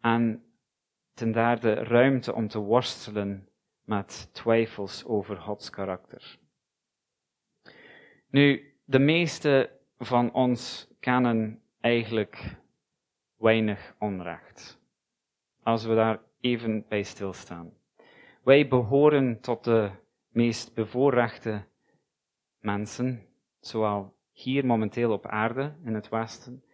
en 0.00 0.44
ten 1.14 1.32
derde 1.32 1.74
ruimte 1.74 2.34
om 2.34 2.48
te 2.48 2.58
worstelen 2.58 3.48
met 3.84 4.28
twijfels 4.32 5.04
over 5.04 5.36
Gods 5.36 5.70
karakter. 5.70 6.38
Nu, 8.30 8.74
de 8.84 8.98
meeste 8.98 9.70
van 9.98 10.32
ons 10.32 10.88
kennen 11.00 11.62
eigenlijk 11.80 12.56
weinig 13.36 13.94
onrecht. 13.98 14.80
Als 15.62 15.84
we 15.84 15.94
daar 15.94 16.20
even 16.40 16.84
bij 16.88 17.02
stilstaan. 17.02 17.72
Wij 18.42 18.68
behoren 18.68 19.40
tot 19.40 19.64
de 19.64 19.90
meest 20.28 20.74
bevoorrechte 20.74 21.64
mensen, 22.58 23.26
zowel 23.60 24.16
hier 24.32 24.66
momenteel 24.66 25.12
op 25.12 25.26
aarde 25.26 25.74
in 25.84 25.94
het 25.94 26.08
Westen, 26.08 26.64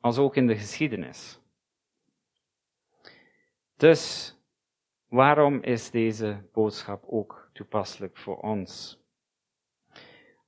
als 0.00 0.18
ook 0.18 0.36
in 0.36 0.46
de 0.46 0.56
geschiedenis. 0.56 1.37
Dus 3.78 4.34
waarom 5.08 5.62
is 5.62 5.90
deze 5.90 6.48
boodschap 6.52 7.04
ook 7.06 7.50
toepasselijk 7.52 8.16
voor 8.16 8.40
ons? 8.40 9.00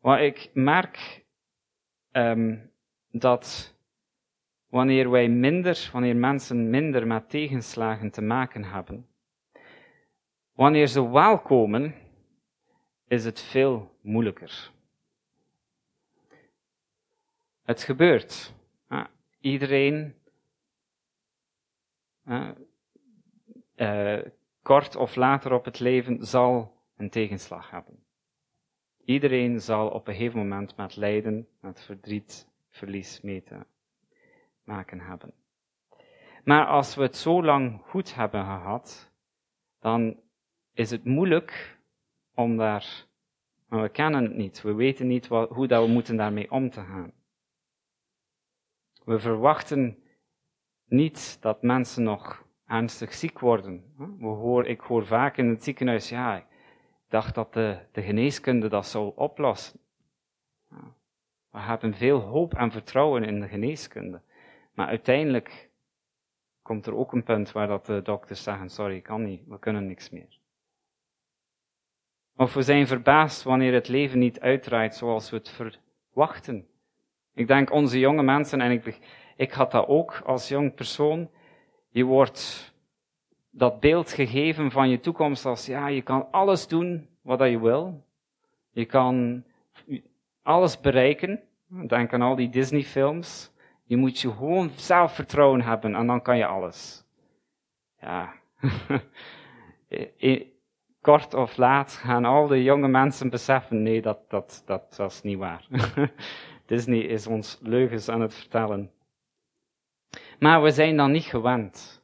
Wat 0.00 0.20
ik 0.20 0.50
merk 0.54 1.24
um, 2.12 2.72
dat 3.10 3.74
wanneer 4.68 5.10
wij 5.10 5.28
minder, 5.28 5.90
wanneer 5.92 6.16
mensen 6.16 6.70
minder 6.70 7.06
met 7.06 7.30
tegenslagen 7.30 8.10
te 8.10 8.22
maken 8.22 8.64
hebben, 8.64 9.08
wanneer 10.52 10.86
ze 10.86 11.10
wel 11.10 11.40
komen, 11.40 11.94
is 13.08 13.24
het 13.24 13.40
veel 13.40 13.98
moeilijker. 14.00 14.70
Het 17.62 17.82
gebeurt. 17.82 18.54
iedereen, 19.40 20.14
uh, 23.80 24.18
kort 24.62 24.96
of 24.96 25.16
later 25.16 25.52
op 25.52 25.64
het 25.64 25.80
leven, 25.80 26.26
zal 26.26 26.76
een 26.96 27.10
tegenslag 27.10 27.70
hebben. 27.70 28.04
Iedereen 29.04 29.60
zal 29.60 29.88
op 29.88 30.08
een 30.08 30.14
gegeven 30.14 30.38
moment 30.38 30.76
met 30.76 30.96
lijden, 30.96 31.48
met 31.60 31.80
verdriet, 31.80 32.48
verlies 32.70 33.20
mee 33.20 33.42
te 33.42 33.66
maken 34.64 35.00
hebben. 35.00 35.32
Maar 36.44 36.66
als 36.66 36.94
we 36.94 37.02
het 37.02 37.16
zo 37.16 37.44
lang 37.44 37.80
goed 37.82 38.14
hebben 38.14 38.44
gehad, 38.44 39.12
dan 39.78 40.20
is 40.74 40.90
het 40.90 41.04
moeilijk 41.04 41.78
om 42.34 42.56
daar, 42.56 43.06
we 43.68 43.88
kennen 43.88 44.22
het 44.22 44.34
niet, 44.34 44.62
we 44.62 44.74
weten 44.74 45.06
niet 45.06 45.28
wat, 45.28 45.50
hoe 45.50 45.66
dat 45.66 45.84
we 45.84 45.90
moeten 45.90 46.16
daarmee 46.16 46.50
om 46.50 46.70
te 46.70 46.80
gaan. 46.80 47.12
We 49.04 49.18
verwachten 49.18 50.02
niet 50.84 51.38
dat 51.40 51.62
mensen 51.62 52.02
nog 52.02 52.48
ernstig 52.70 53.14
ziek 53.14 53.38
worden. 53.38 53.84
We 54.18 54.26
hoor, 54.26 54.66
ik 54.66 54.80
hoor 54.80 55.06
vaak 55.06 55.36
in 55.36 55.48
het 55.48 55.64
ziekenhuis, 55.64 56.08
ja, 56.08 56.44
dacht 57.08 57.34
dat 57.34 57.52
de, 57.52 57.78
de 57.92 58.02
geneeskunde 58.02 58.68
dat 58.68 58.86
zou 58.86 59.12
oplossen. 59.14 59.80
We 61.50 61.58
hebben 61.58 61.94
veel 61.94 62.20
hoop 62.20 62.54
en 62.54 62.70
vertrouwen 62.70 63.24
in 63.24 63.40
de 63.40 63.48
geneeskunde. 63.48 64.20
Maar 64.74 64.86
uiteindelijk 64.86 65.70
komt 66.62 66.86
er 66.86 66.96
ook 66.96 67.12
een 67.12 67.22
punt 67.22 67.52
waar 67.52 67.66
dat 67.66 67.86
de 67.86 68.02
dokters 68.02 68.42
zeggen, 68.42 68.70
sorry, 68.70 69.00
kan 69.00 69.24
niet, 69.24 69.42
we 69.46 69.58
kunnen 69.58 69.86
niks 69.86 70.10
meer. 70.10 70.38
Of 72.36 72.54
we 72.54 72.62
zijn 72.62 72.86
verbaasd 72.86 73.42
wanneer 73.42 73.72
het 73.72 73.88
leven 73.88 74.18
niet 74.18 74.40
uitdraait 74.40 74.94
zoals 74.94 75.30
we 75.30 75.36
het 75.36 75.48
verwachten. 75.48 76.66
Ik 77.34 77.46
denk 77.46 77.72
onze 77.72 77.98
jonge 77.98 78.22
mensen, 78.22 78.60
en 78.60 78.70
ik, 78.70 78.98
ik 79.36 79.52
had 79.52 79.70
dat 79.70 79.86
ook 79.86 80.22
als 80.24 80.48
jong 80.48 80.74
persoon, 80.74 81.30
je 81.90 82.04
wordt 82.04 82.72
dat 83.50 83.80
beeld 83.80 84.12
gegeven 84.12 84.70
van 84.70 84.88
je 84.88 85.00
toekomst 85.00 85.46
als, 85.46 85.66
ja, 85.66 85.86
je 85.86 86.02
kan 86.02 86.30
alles 86.30 86.66
doen 86.66 87.08
wat 87.22 87.40
je 87.40 87.60
wil. 87.60 88.04
Je 88.70 88.84
kan 88.84 89.44
alles 90.42 90.80
bereiken. 90.80 91.40
Denk 91.66 92.12
aan 92.12 92.22
al 92.22 92.36
die 92.36 92.48
Disney 92.48 92.82
films. 92.82 93.52
Je 93.84 93.96
moet 93.96 94.20
je 94.20 94.30
gewoon 94.32 94.70
zelfvertrouwen 94.70 95.62
hebben 95.62 95.94
en 95.94 96.06
dan 96.06 96.22
kan 96.22 96.36
je 96.36 96.46
alles. 96.46 97.04
Ja. 98.00 98.32
Kort 101.00 101.34
of 101.34 101.56
laat 101.56 101.92
gaan 101.92 102.24
al 102.24 102.46
de 102.46 102.62
jonge 102.62 102.88
mensen 102.88 103.30
beseffen, 103.30 103.82
nee, 103.82 104.02
dat, 104.02 104.30
dat, 104.30 104.62
dat, 104.66 104.94
dat 104.96 105.10
is 105.10 105.22
niet 105.22 105.38
waar. 105.38 105.66
Disney 106.66 106.98
is 106.98 107.26
ons 107.26 107.58
leugens 107.62 108.08
aan 108.08 108.20
het 108.20 108.34
vertellen. 108.34 108.90
Maar 110.38 110.62
we 110.62 110.70
zijn 110.70 110.96
dan 110.96 111.10
niet 111.10 111.24
gewend 111.24 112.02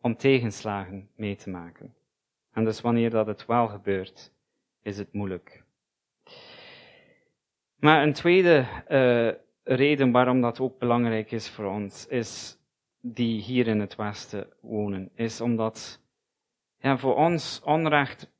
om 0.00 0.16
tegenslagen 0.16 1.08
mee 1.16 1.36
te 1.36 1.50
maken. 1.50 1.94
En 2.52 2.64
dus 2.64 2.80
wanneer 2.80 3.10
dat 3.10 3.26
het 3.26 3.46
wel 3.46 3.66
gebeurt, 3.68 4.32
is 4.82 4.98
het 4.98 5.12
moeilijk. 5.12 5.64
Maar 7.76 8.02
een 8.02 8.12
tweede 8.12 8.66
uh, 8.88 9.32
reden 9.76 10.10
waarom 10.10 10.40
dat 10.40 10.60
ook 10.60 10.78
belangrijk 10.78 11.30
is 11.30 11.50
voor 11.50 11.64
ons, 11.64 12.06
is 12.06 12.58
die 13.00 13.40
hier 13.40 13.66
in 13.66 13.80
het 13.80 13.96
Westen 13.96 14.46
wonen, 14.60 15.10
is 15.14 15.40
omdat 15.40 16.00
ja, 16.78 16.98
voor 16.98 17.16
ons 17.16 17.60
onrecht 17.64 18.32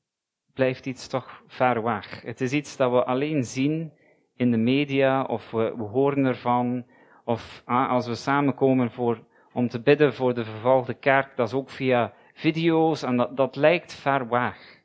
blijft 0.54 0.86
iets 0.86 1.08
toch 1.08 1.42
ver 1.46 1.82
weg. 1.82 2.22
Het 2.22 2.40
is 2.40 2.52
iets 2.52 2.76
dat 2.76 2.90
we 2.90 3.04
alleen 3.04 3.44
zien 3.44 3.92
in 4.36 4.50
de 4.50 4.56
media, 4.56 5.24
of 5.24 5.50
we, 5.50 5.74
we 5.76 5.82
horen 5.82 6.24
ervan, 6.24 6.86
of 7.26 7.62
ah, 7.64 7.90
als 7.90 8.06
we 8.06 8.14
samenkomen 8.14 8.90
voor 8.90 9.24
om 9.52 9.68
te 9.68 9.80
bidden 9.80 10.14
voor 10.14 10.34
de 10.34 10.44
vervolgde 10.44 10.94
kerk. 10.94 11.36
Dat 11.36 11.46
is 11.46 11.54
ook 11.54 11.70
via, 11.70 12.12
video's 12.32 13.02
en 13.02 13.16
dat, 13.16 13.36
dat 13.36 13.56
lijkt 13.56 13.94
ver 13.94 14.28
weg. 14.28 14.84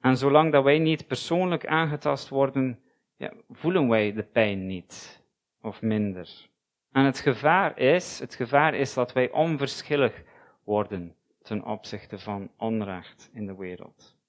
En 0.00 0.16
zolang 0.16 0.52
dat 0.52 0.64
wij 0.64 0.78
niet 0.78 1.06
persoonlijk 1.06 1.66
aangetast 1.66 2.28
worden, 2.28 2.80
ja, 3.16 3.32
voelen 3.48 3.88
wij 3.88 4.12
de 4.12 4.22
pijn 4.22 4.66
niet, 4.66 5.22
of 5.60 5.82
minder. 5.82 6.48
En 6.92 7.04
het 7.04 7.18
gevaar 7.18 7.78
is, 7.78 8.18
het 8.18 8.34
gevaar 8.34 8.74
is 8.74 8.94
dat 8.94 9.12
wij 9.12 9.30
onverschillig 9.30 10.22
worden 10.64 11.16
ten 11.42 11.64
opzichte 11.64 12.18
van 12.18 12.50
onrecht 12.56 13.30
in 13.32 13.46
de 13.46 13.56
wereld. 13.56 14.19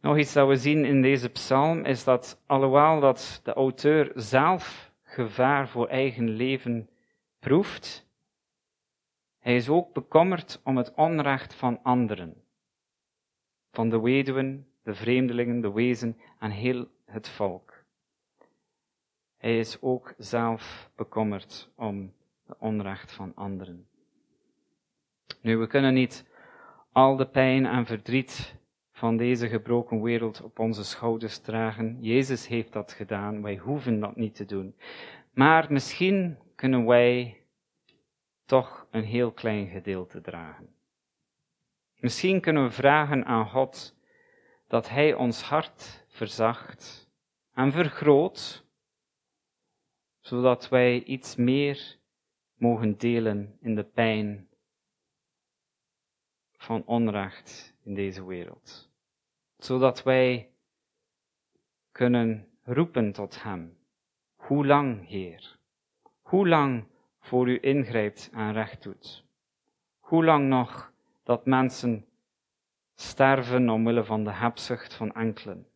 Nog 0.00 0.18
iets 0.18 0.32
dat 0.32 0.48
we 0.48 0.56
zien 0.56 0.84
in 0.84 1.02
deze 1.02 1.28
psalm 1.28 1.84
is 1.84 2.04
dat 2.04 2.42
alhoewel 2.46 3.00
dat 3.00 3.40
de 3.44 3.52
auteur 3.52 4.12
zelf 4.14 4.92
gevaar 5.02 5.68
voor 5.68 5.88
eigen 5.88 6.28
leven 6.28 6.88
proeft, 7.38 8.06
hij 9.38 9.56
is 9.56 9.68
ook 9.68 9.92
bekommerd 9.92 10.60
om 10.64 10.76
het 10.76 10.94
onrecht 10.94 11.54
van 11.54 11.82
anderen. 11.82 12.42
Van 13.70 13.88
de 13.88 14.00
weduwen, 14.00 14.66
de 14.82 14.94
vreemdelingen, 14.94 15.60
de 15.60 15.72
wezen 15.72 16.16
en 16.38 16.50
heel 16.50 16.88
het 17.04 17.28
volk. 17.28 17.84
Hij 19.36 19.58
is 19.58 19.80
ook 19.80 20.14
zelf 20.18 20.90
bekommerd 20.94 21.70
om 21.74 22.12
het 22.46 22.56
onrecht 22.58 23.12
van 23.12 23.32
anderen. 23.34 23.86
Nu, 25.40 25.56
we 25.56 25.66
kunnen 25.66 25.94
niet 25.94 26.24
al 26.92 27.16
de 27.16 27.26
pijn 27.26 27.66
en 27.66 27.86
verdriet 27.86 28.59
van 29.00 29.16
deze 29.16 29.48
gebroken 29.48 30.02
wereld 30.02 30.42
op 30.42 30.58
onze 30.58 30.84
schouders 30.84 31.38
dragen. 31.38 31.96
Jezus 32.00 32.46
heeft 32.46 32.72
dat 32.72 32.92
gedaan, 32.92 33.42
wij 33.42 33.56
hoeven 33.56 34.00
dat 34.00 34.16
niet 34.16 34.34
te 34.34 34.44
doen. 34.44 34.74
Maar 35.30 35.72
misschien 35.72 36.38
kunnen 36.54 36.86
wij 36.86 37.42
toch 38.44 38.86
een 38.90 39.04
heel 39.04 39.32
klein 39.32 39.68
gedeelte 39.68 40.20
dragen. 40.20 40.74
Misschien 41.96 42.40
kunnen 42.40 42.62
we 42.62 42.70
vragen 42.70 43.24
aan 43.24 43.48
God 43.48 43.96
dat 44.68 44.88
Hij 44.88 45.14
ons 45.14 45.42
hart 45.42 46.04
verzacht 46.08 47.10
en 47.54 47.72
vergroot, 47.72 48.64
zodat 50.18 50.68
wij 50.68 51.02
iets 51.02 51.36
meer 51.36 51.98
mogen 52.54 52.98
delen 52.98 53.56
in 53.60 53.74
de 53.74 53.84
pijn 53.84 54.48
van 56.56 56.82
onrecht 56.86 57.74
in 57.82 57.94
deze 57.94 58.24
wereld 58.24 58.89
zodat 59.64 60.02
wij 60.02 60.50
kunnen 61.92 62.48
roepen 62.62 63.12
tot 63.12 63.42
Hem. 63.42 63.78
Hoe 64.36 64.66
lang, 64.66 65.08
Heer? 65.08 65.58
Hoe 66.20 66.48
lang 66.48 66.84
voor 67.20 67.48
U 67.48 67.58
ingrijpt 67.60 68.30
en 68.32 68.52
recht 68.52 68.82
doet? 68.82 69.24
Hoe 69.98 70.24
lang 70.24 70.48
nog 70.48 70.92
dat 71.22 71.46
mensen 71.46 72.06
sterven 72.94 73.68
omwille 73.68 74.04
van 74.04 74.24
de 74.24 74.32
hebzucht 74.32 74.94
van 74.94 75.12
enkelen? 75.12 75.66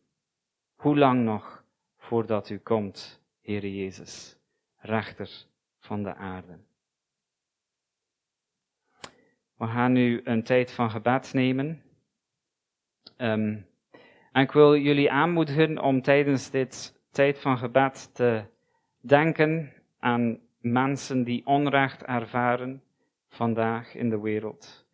Hoe 0.75 0.97
lang 0.97 1.23
nog 1.23 1.63
voordat 1.97 2.49
U 2.49 2.57
komt, 2.57 3.21
Heere 3.41 3.75
Jezus, 3.75 4.37
rechter 4.77 5.45
van 5.79 6.03
de 6.03 6.15
aarde? 6.15 6.59
We 9.57 9.67
gaan 9.67 9.91
nu 9.91 10.21
een 10.23 10.43
tijd 10.43 10.71
van 10.71 10.89
gebed 10.89 11.33
nemen. 11.33 11.83
Um, 13.17 13.65
en 14.35 14.41
ik 14.41 14.51
wil 14.51 14.77
jullie 14.77 15.11
aanmoedigen 15.11 15.81
om 15.81 16.01
tijdens 16.01 16.49
dit 16.49 17.01
tijd 17.11 17.39
van 17.39 17.57
gebed 17.57 18.15
te 18.15 18.43
denken 18.99 19.73
aan 19.99 20.39
mensen 20.59 21.23
die 21.23 21.45
onrecht 21.45 22.03
ervaren 22.03 22.83
vandaag 23.29 23.95
in 23.95 24.09
de 24.09 24.19
wereld. 24.19 24.85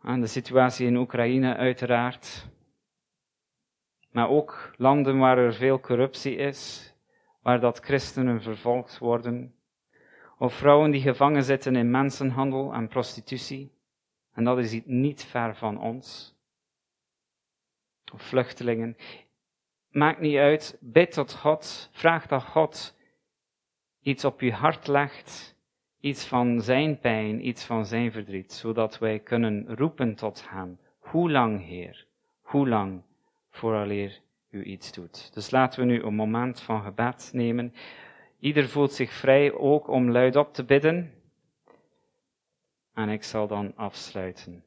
Aan 0.00 0.20
de 0.20 0.26
situatie 0.26 0.86
in 0.86 0.96
Oekraïne 0.96 1.56
uiteraard. 1.56 2.48
Maar 4.10 4.28
ook 4.28 4.74
landen 4.76 5.18
waar 5.18 5.38
er 5.38 5.54
veel 5.54 5.80
corruptie 5.80 6.36
is, 6.36 6.92
waar 7.42 7.60
dat 7.60 7.78
christenen 7.78 8.42
vervolgd 8.42 8.98
worden. 8.98 9.54
Of 10.38 10.54
vrouwen 10.54 10.90
die 10.90 11.02
gevangen 11.02 11.44
zitten 11.44 11.76
in 11.76 11.90
mensenhandel 11.90 12.72
en 12.72 12.88
prostitutie. 12.88 13.72
En 14.32 14.44
dat 14.44 14.58
is 14.58 14.80
niet 14.84 15.24
ver 15.24 15.56
van 15.56 15.80
ons 15.80 16.33
of 18.12 18.22
vluchtelingen. 18.22 18.96
Maakt 19.90 20.20
niet 20.20 20.36
uit. 20.36 20.76
Bid 20.80 21.12
tot 21.12 21.34
God. 21.34 21.88
Vraag 21.92 22.26
dat 22.26 22.42
God 22.42 22.96
iets 24.02 24.24
op 24.24 24.40
je 24.40 24.52
hart 24.52 24.86
legt. 24.86 25.56
Iets 26.00 26.26
van 26.26 26.60
zijn 26.60 26.98
pijn, 26.98 27.46
iets 27.46 27.64
van 27.64 27.86
zijn 27.86 28.12
verdriet. 28.12 28.52
Zodat 28.52 28.98
wij 28.98 29.18
kunnen 29.18 29.76
roepen 29.76 30.14
tot 30.14 30.48
Hem. 30.48 30.78
Hoe 30.98 31.30
lang, 31.30 31.66
Heer? 31.66 32.06
Hoe 32.42 32.68
lang 32.68 33.02
vooraleer 33.50 34.20
u 34.50 34.64
iets 34.64 34.92
doet? 34.92 35.34
Dus 35.34 35.50
laten 35.50 35.80
we 35.80 35.86
nu 35.86 36.02
een 36.02 36.14
moment 36.14 36.60
van 36.60 36.82
gebed 36.82 37.30
nemen. 37.32 37.74
Ieder 38.38 38.68
voelt 38.68 38.92
zich 38.92 39.12
vrij 39.12 39.52
ook 39.52 39.88
om 39.88 40.10
luidop 40.10 40.54
te 40.54 40.64
bidden. 40.64 41.12
En 42.94 43.08
ik 43.08 43.22
zal 43.22 43.46
dan 43.46 43.76
afsluiten. 43.76 44.64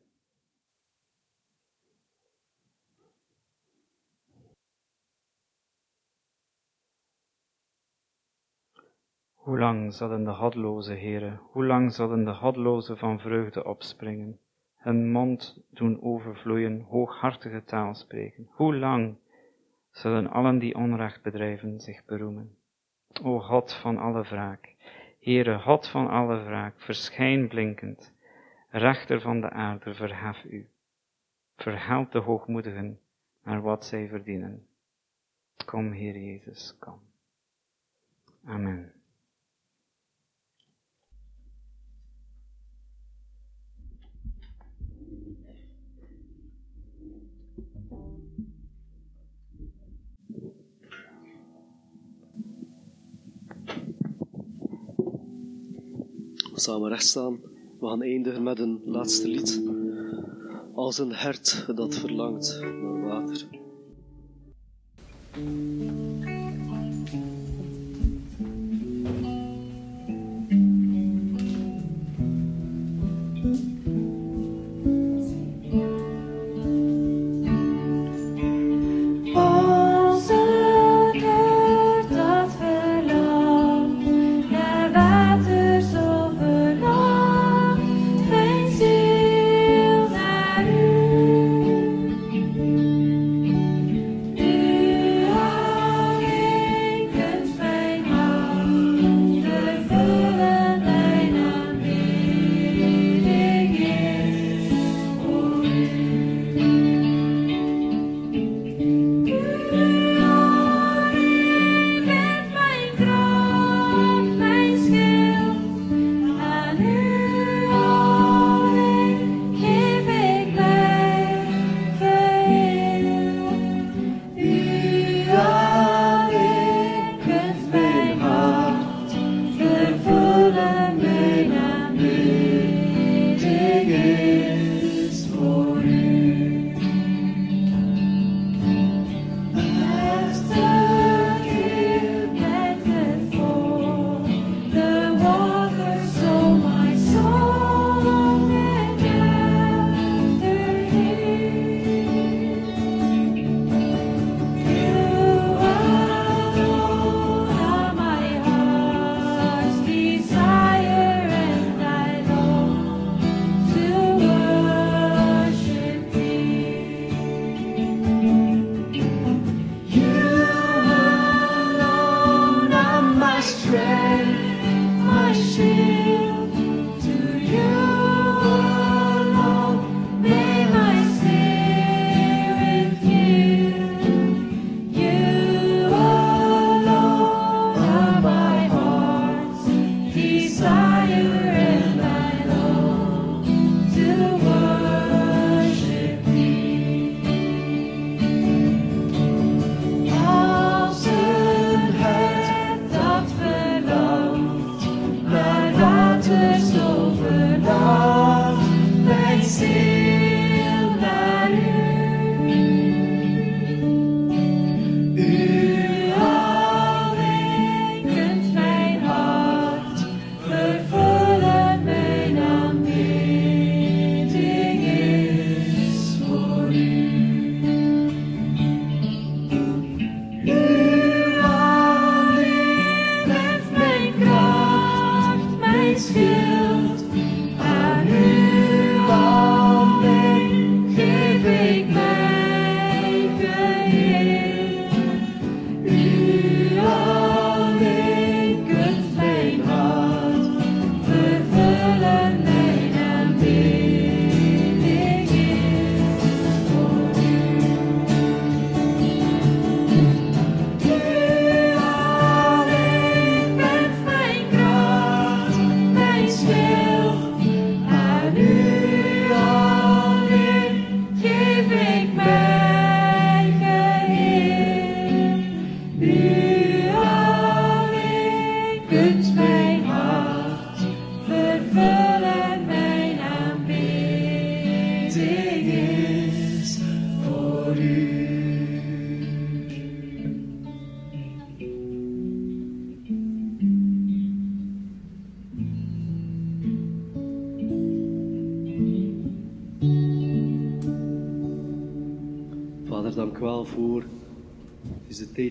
Hoe 9.48 9.60
lang 9.60 9.93
zullen 9.93 10.24
de 10.24 10.34
godloze 10.34 10.93
heren, 10.93 11.39
hoe 11.52 11.66
lang 11.66 11.93
zullen 11.93 12.26
de 12.26 12.34
godlozen 12.34 12.98
van 12.98 13.20
vreugde 13.20 13.66
opspringen, 13.66 14.39
hun 14.76 15.12
mond 15.12 15.64
doen 15.70 16.02
overvloeien, 16.02 16.82
hooghartige 16.82 17.64
taal 17.64 17.95
spreken? 17.95 18.50
Hoe 18.52 18.76
lang 18.76 19.18
zullen 19.91 20.28
allen 20.30 20.60
die 20.60 20.76
onrecht 20.76 21.22
bedrijven 21.22 21.80
zich 21.80 22.06
beroemen? 22.06 22.58
O 23.24 23.39
God 23.39 23.74
van 23.74 23.98
alle 23.98 24.24
wraak, 24.24 24.76
Heere, 25.20 25.60
God 25.60 25.88
van 25.88 26.08
alle 26.08 26.43
wraak, 26.43 26.82
verschijn 26.82 27.48
blinkend, 27.48 28.14
rechter 28.70 29.22
van 29.22 29.41
de 29.41 29.50
aarde, 29.50 29.93
verhef 29.93 30.43
u. 30.43 30.70
Verheld 31.56 32.12
de 32.12 32.20
hoogmoedigen 32.20 33.00
naar 33.43 33.62
wat 33.62 33.86
zij 33.86 34.08
verdienen. 34.08 34.68
Kom, 35.66 35.91
Heer 35.91 36.18
Jezus, 36.18 36.76
kom. 36.80 37.00
Amen. 38.45 38.97
Samen 56.60 56.89
recht 56.89 57.05
staan. 57.05 57.39
We 57.80 57.88
gaan 57.88 58.01
eindigen 58.01 58.43
met 58.43 58.60
een 58.60 58.82
laatste 58.86 59.28
lied. 59.28 59.62
Als 60.74 60.97
een 60.97 61.14
hert 61.14 61.66
dat 61.76 61.95
verlangt 61.95 62.60
naar 62.62 63.01
water. 63.01 63.47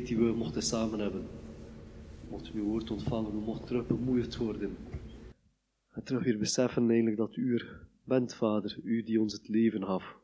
Die 0.07 0.16
we 0.16 0.32
mochten 0.32 0.62
samen 0.62 0.98
hebben. 0.98 1.20
We 2.20 2.30
mochten 2.30 2.54
uw 2.54 2.64
woord 2.64 2.90
ontvangen, 2.90 3.30
we 3.30 3.40
mochten 3.40 3.66
terug 3.66 3.86
bemoedigd 3.86 4.36
worden. 4.36 4.76
En 5.92 6.02
terug 6.04 6.24
weer 6.24 6.38
beseffen 6.38 6.88
eigenlijk 6.88 7.16
dat 7.16 7.36
u 7.36 7.54
er 7.54 7.86
bent, 8.04 8.34
Vader, 8.34 8.78
u 8.82 9.02
die 9.02 9.20
ons 9.20 9.32
het 9.32 9.48
leven 9.48 9.84
gaf. 9.84 10.16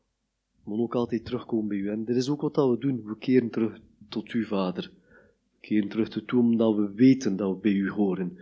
We 0.65 0.73
ook 0.73 0.95
altijd 0.95 1.25
terugkomen 1.25 1.69
bij 1.69 1.77
u. 1.77 1.89
En 1.89 2.05
dit 2.05 2.17
is 2.17 2.29
ook 2.29 2.41
wat 2.41 2.57
we 2.57 2.77
doen. 2.79 3.03
We 3.05 3.19
keren 3.19 3.51
terug 3.51 3.81
tot 4.09 4.33
u, 4.33 4.45
Vader. 4.45 4.91
We 5.53 5.61
keren 5.61 5.89
terug 5.89 6.09
tot 6.09 6.33
u 6.33 6.37
omdat 6.37 6.75
we 6.75 6.93
weten 6.95 7.37
dat 7.37 7.51
we 7.51 7.57
bij 7.57 7.73
u 7.73 7.91
horen. 7.91 8.39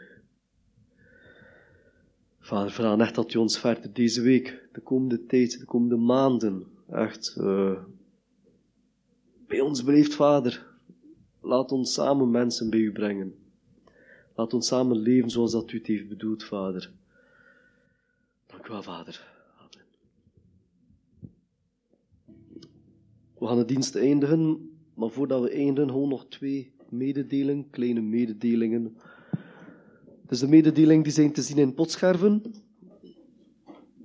Vader, 2.41 2.71
vraag 2.71 2.99
echt 2.99 3.15
dat 3.15 3.35
u 3.35 3.39
ons 3.39 3.59
verder 3.59 3.93
deze 3.93 4.23
week, 4.23 4.69
de 4.73 4.81
komende 4.81 5.27
tijd, 5.27 5.59
de 5.59 5.65
komende 5.65 5.97
maanden, 5.97 6.67
echt 6.91 7.37
eh, 7.37 7.79
bij 9.47 9.61
ons 9.61 9.85
beleeft, 9.85 10.15
Vader. 10.15 10.70
Laat 11.51 11.73
ons 11.73 11.93
samen 11.93 12.31
mensen 12.31 12.71
bij 12.71 12.79
u 12.79 12.93
brengen. 12.93 13.35
Laat 14.35 14.55
ons 14.55 14.67
samen 14.67 14.97
leven 14.97 15.31
zoals 15.31 15.53
dat 15.53 15.73
u 15.73 15.79
het 15.79 15.87
heeft 15.87 16.09
bedoeld, 16.09 16.45
Vader. 16.45 16.93
Dank 18.47 18.67
u 18.67 18.71
wel, 18.71 18.83
Vader. 18.83 19.27
Amen. 19.59 19.87
We 23.39 23.47
gaan 23.47 23.57
de 23.57 23.65
dienst 23.65 23.97
eindigen, 23.97 24.71
maar 24.95 25.11
voordat 25.11 25.43
we 25.43 25.51
eindigen, 25.51 25.91
gewoon 25.91 26.09
nog 26.09 26.27
twee 26.29 26.73
mededelingen, 26.89 27.71
kleine 27.71 28.01
mededelingen. 28.01 28.97
Dus 30.27 30.41
de 30.41 30.49
mededelingen 30.49 31.03
die 31.03 31.13
zijn 31.13 31.33
te 31.33 31.43
zien 31.43 31.59
in 31.59 31.75
potscherven. 31.75 32.43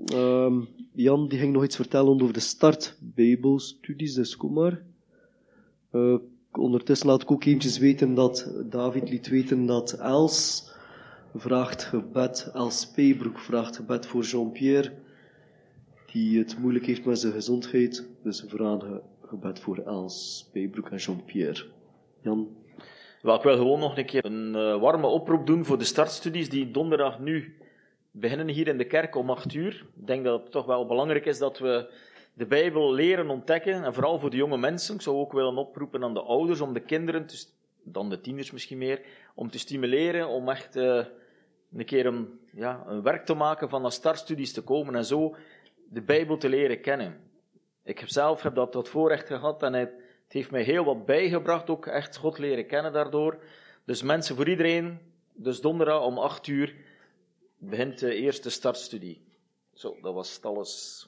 Ehm, 0.05 0.61
Jan 0.93 1.27
die 1.27 1.39
ging 1.39 1.53
nog 1.53 1.63
iets 1.63 1.75
vertellen 1.75 2.21
over 2.21 2.33
de 2.33 2.39
start 2.39 2.97
Bijbelstudies, 3.01 4.13
dus 4.13 4.37
kom 4.37 4.53
maar. 4.53 4.83
Eh, 5.89 6.15
ondertussen 6.57 7.07
laat 7.07 7.21
ik 7.21 7.31
ook 7.31 7.43
eventjes 7.43 7.77
weten 7.77 8.13
dat 8.13 8.51
David 8.63 9.09
liet 9.09 9.27
weten 9.27 9.65
dat 9.65 9.91
Els 9.91 10.69
vraagt 11.35 11.83
gebed, 11.83 12.51
Els 12.53 12.91
Peebroek 12.91 13.39
vraagt 13.39 13.75
gebed 13.75 14.05
voor 14.05 14.23
Jean-Pierre, 14.23 14.91
die 16.11 16.39
het 16.39 16.57
moeilijk 16.57 16.85
heeft 16.85 17.05
met 17.05 17.19
zijn 17.19 17.33
gezondheid. 17.33 18.07
Dus 18.23 18.41
we 18.41 18.49
vragen 18.49 19.01
gebed 19.25 19.59
voor 19.59 19.77
Els 19.77 20.49
Peebroek 20.51 20.89
en 20.89 20.97
Jean-Pierre. 20.97 21.63
Jan? 22.21 22.47
Wel, 23.21 23.35
ik 23.35 23.41
wil 23.41 23.57
gewoon 23.57 23.79
nog 23.79 23.97
een 23.97 24.05
keer 24.05 24.25
een 24.25 24.55
eh, 24.55 24.79
warme 24.79 25.07
oproep 25.07 25.47
doen 25.47 25.65
voor 25.65 25.77
de 25.77 25.83
startstudies 25.83 26.49
die 26.49 26.71
donderdag 26.71 27.19
nu 27.19 27.55
beginnen 28.11 28.47
hier 28.47 28.67
in 28.67 28.77
de 28.77 28.85
kerk 28.85 29.15
om 29.15 29.29
acht 29.29 29.53
uur. 29.53 29.85
Ik 29.99 30.07
denk 30.07 30.23
dat 30.23 30.41
het 30.41 30.51
toch 30.51 30.65
wel 30.65 30.85
belangrijk 30.85 31.25
is 31.25 31.37
dat 31.37 31.59
we 31.59 31.89
de 32.35 32.45
Bijbel 32.45 32.93
leren 32.93 33.29
ontdekken, 33.29 33.83
en 33.83 33.93
vooral 33.93 34.19
voor 34.19 34.29
de 34.29 34.37
jonge 34.37 34.57
mensen. 34.57 34.95
Ik 34.95 35.01
zou 35.01 35.15
ook 35.15 35.33
willen 35.33 35.57
oproepen 35.57 36.03
aan 36.03 36.13
de 36.13 36.21
ouders 36.21 36.61
om 36.61 36.73
de 36.73 36.79
kinderen, 36.79 37.25
dan 37.83 38.09
de 38.09 38.21
tieners 38.21 38.51
misschien 38.51 38.77
meer, 38.77 39.01
om 39.35 39.49
te 39.49 39.59
stimuleren 39.59 40.27
om 40.27 40.49
echt 40.49 40.75
eh, 40.75 41.05
een 41.73 41.85
keer 41.85 42.05
een, 42.05 42.39
ja, 42.51 42.83
een 42.87 43.01
werk 43.01 43.25
te 43.25 43.33
maken 43.33 43.69
van 43.69 43.81
naar 43.81 43.91
startstudies 43.91 44.53
te 44.53 44.61
komen 44.61 44.95
en 44.95 45.05
zo 45.05 45.35
de 45.89 46.01
Bijbel 46.01 46.37
te 46.37 46.49
leren 46.49 46.81
kennen. 46.81 47.19
Ik 47.83 47.99
heb 47.99 48.09
zelf 48.09 48.41
heb 48.41 48.55
dat 48.55 48.71
tot 48.71 48.89
voorrecht 48.89 49.27
gehad 49.27 49.63
en 49.63 49.73
het, 49.73 49.91
het 50.23 50.33
heeft 50.33 50.51
mij 50.51 50.63
heel 50.63 50.83
wat 50.83 51.05
bijgebracht, 51.05 51.69
ook 51.69 51.85
echt 51.85 52.17
God 52.17 52.37
leren 52.37 52.67
kennen 52.67 52.93
daardoor. 52.93 53.39
Dus 53.85 54.01
mensen, 54.01 54.35
voor 54.35 54.49
iedereen, 54.49 54.99
dus 55.33 55.61
donderdag 55.61 56.03
om 56.03 56.17
acht 56.17 56.47
uur 56.47 56.75
begint 57.57 57.99
de 57.99 58.15
eerste 58.15 58.49
startstudie. 58.49 59.23
Zo, 59.73 59.97
dat 60.01 60.13
was 60.13 60.41
alles 60.41 61.07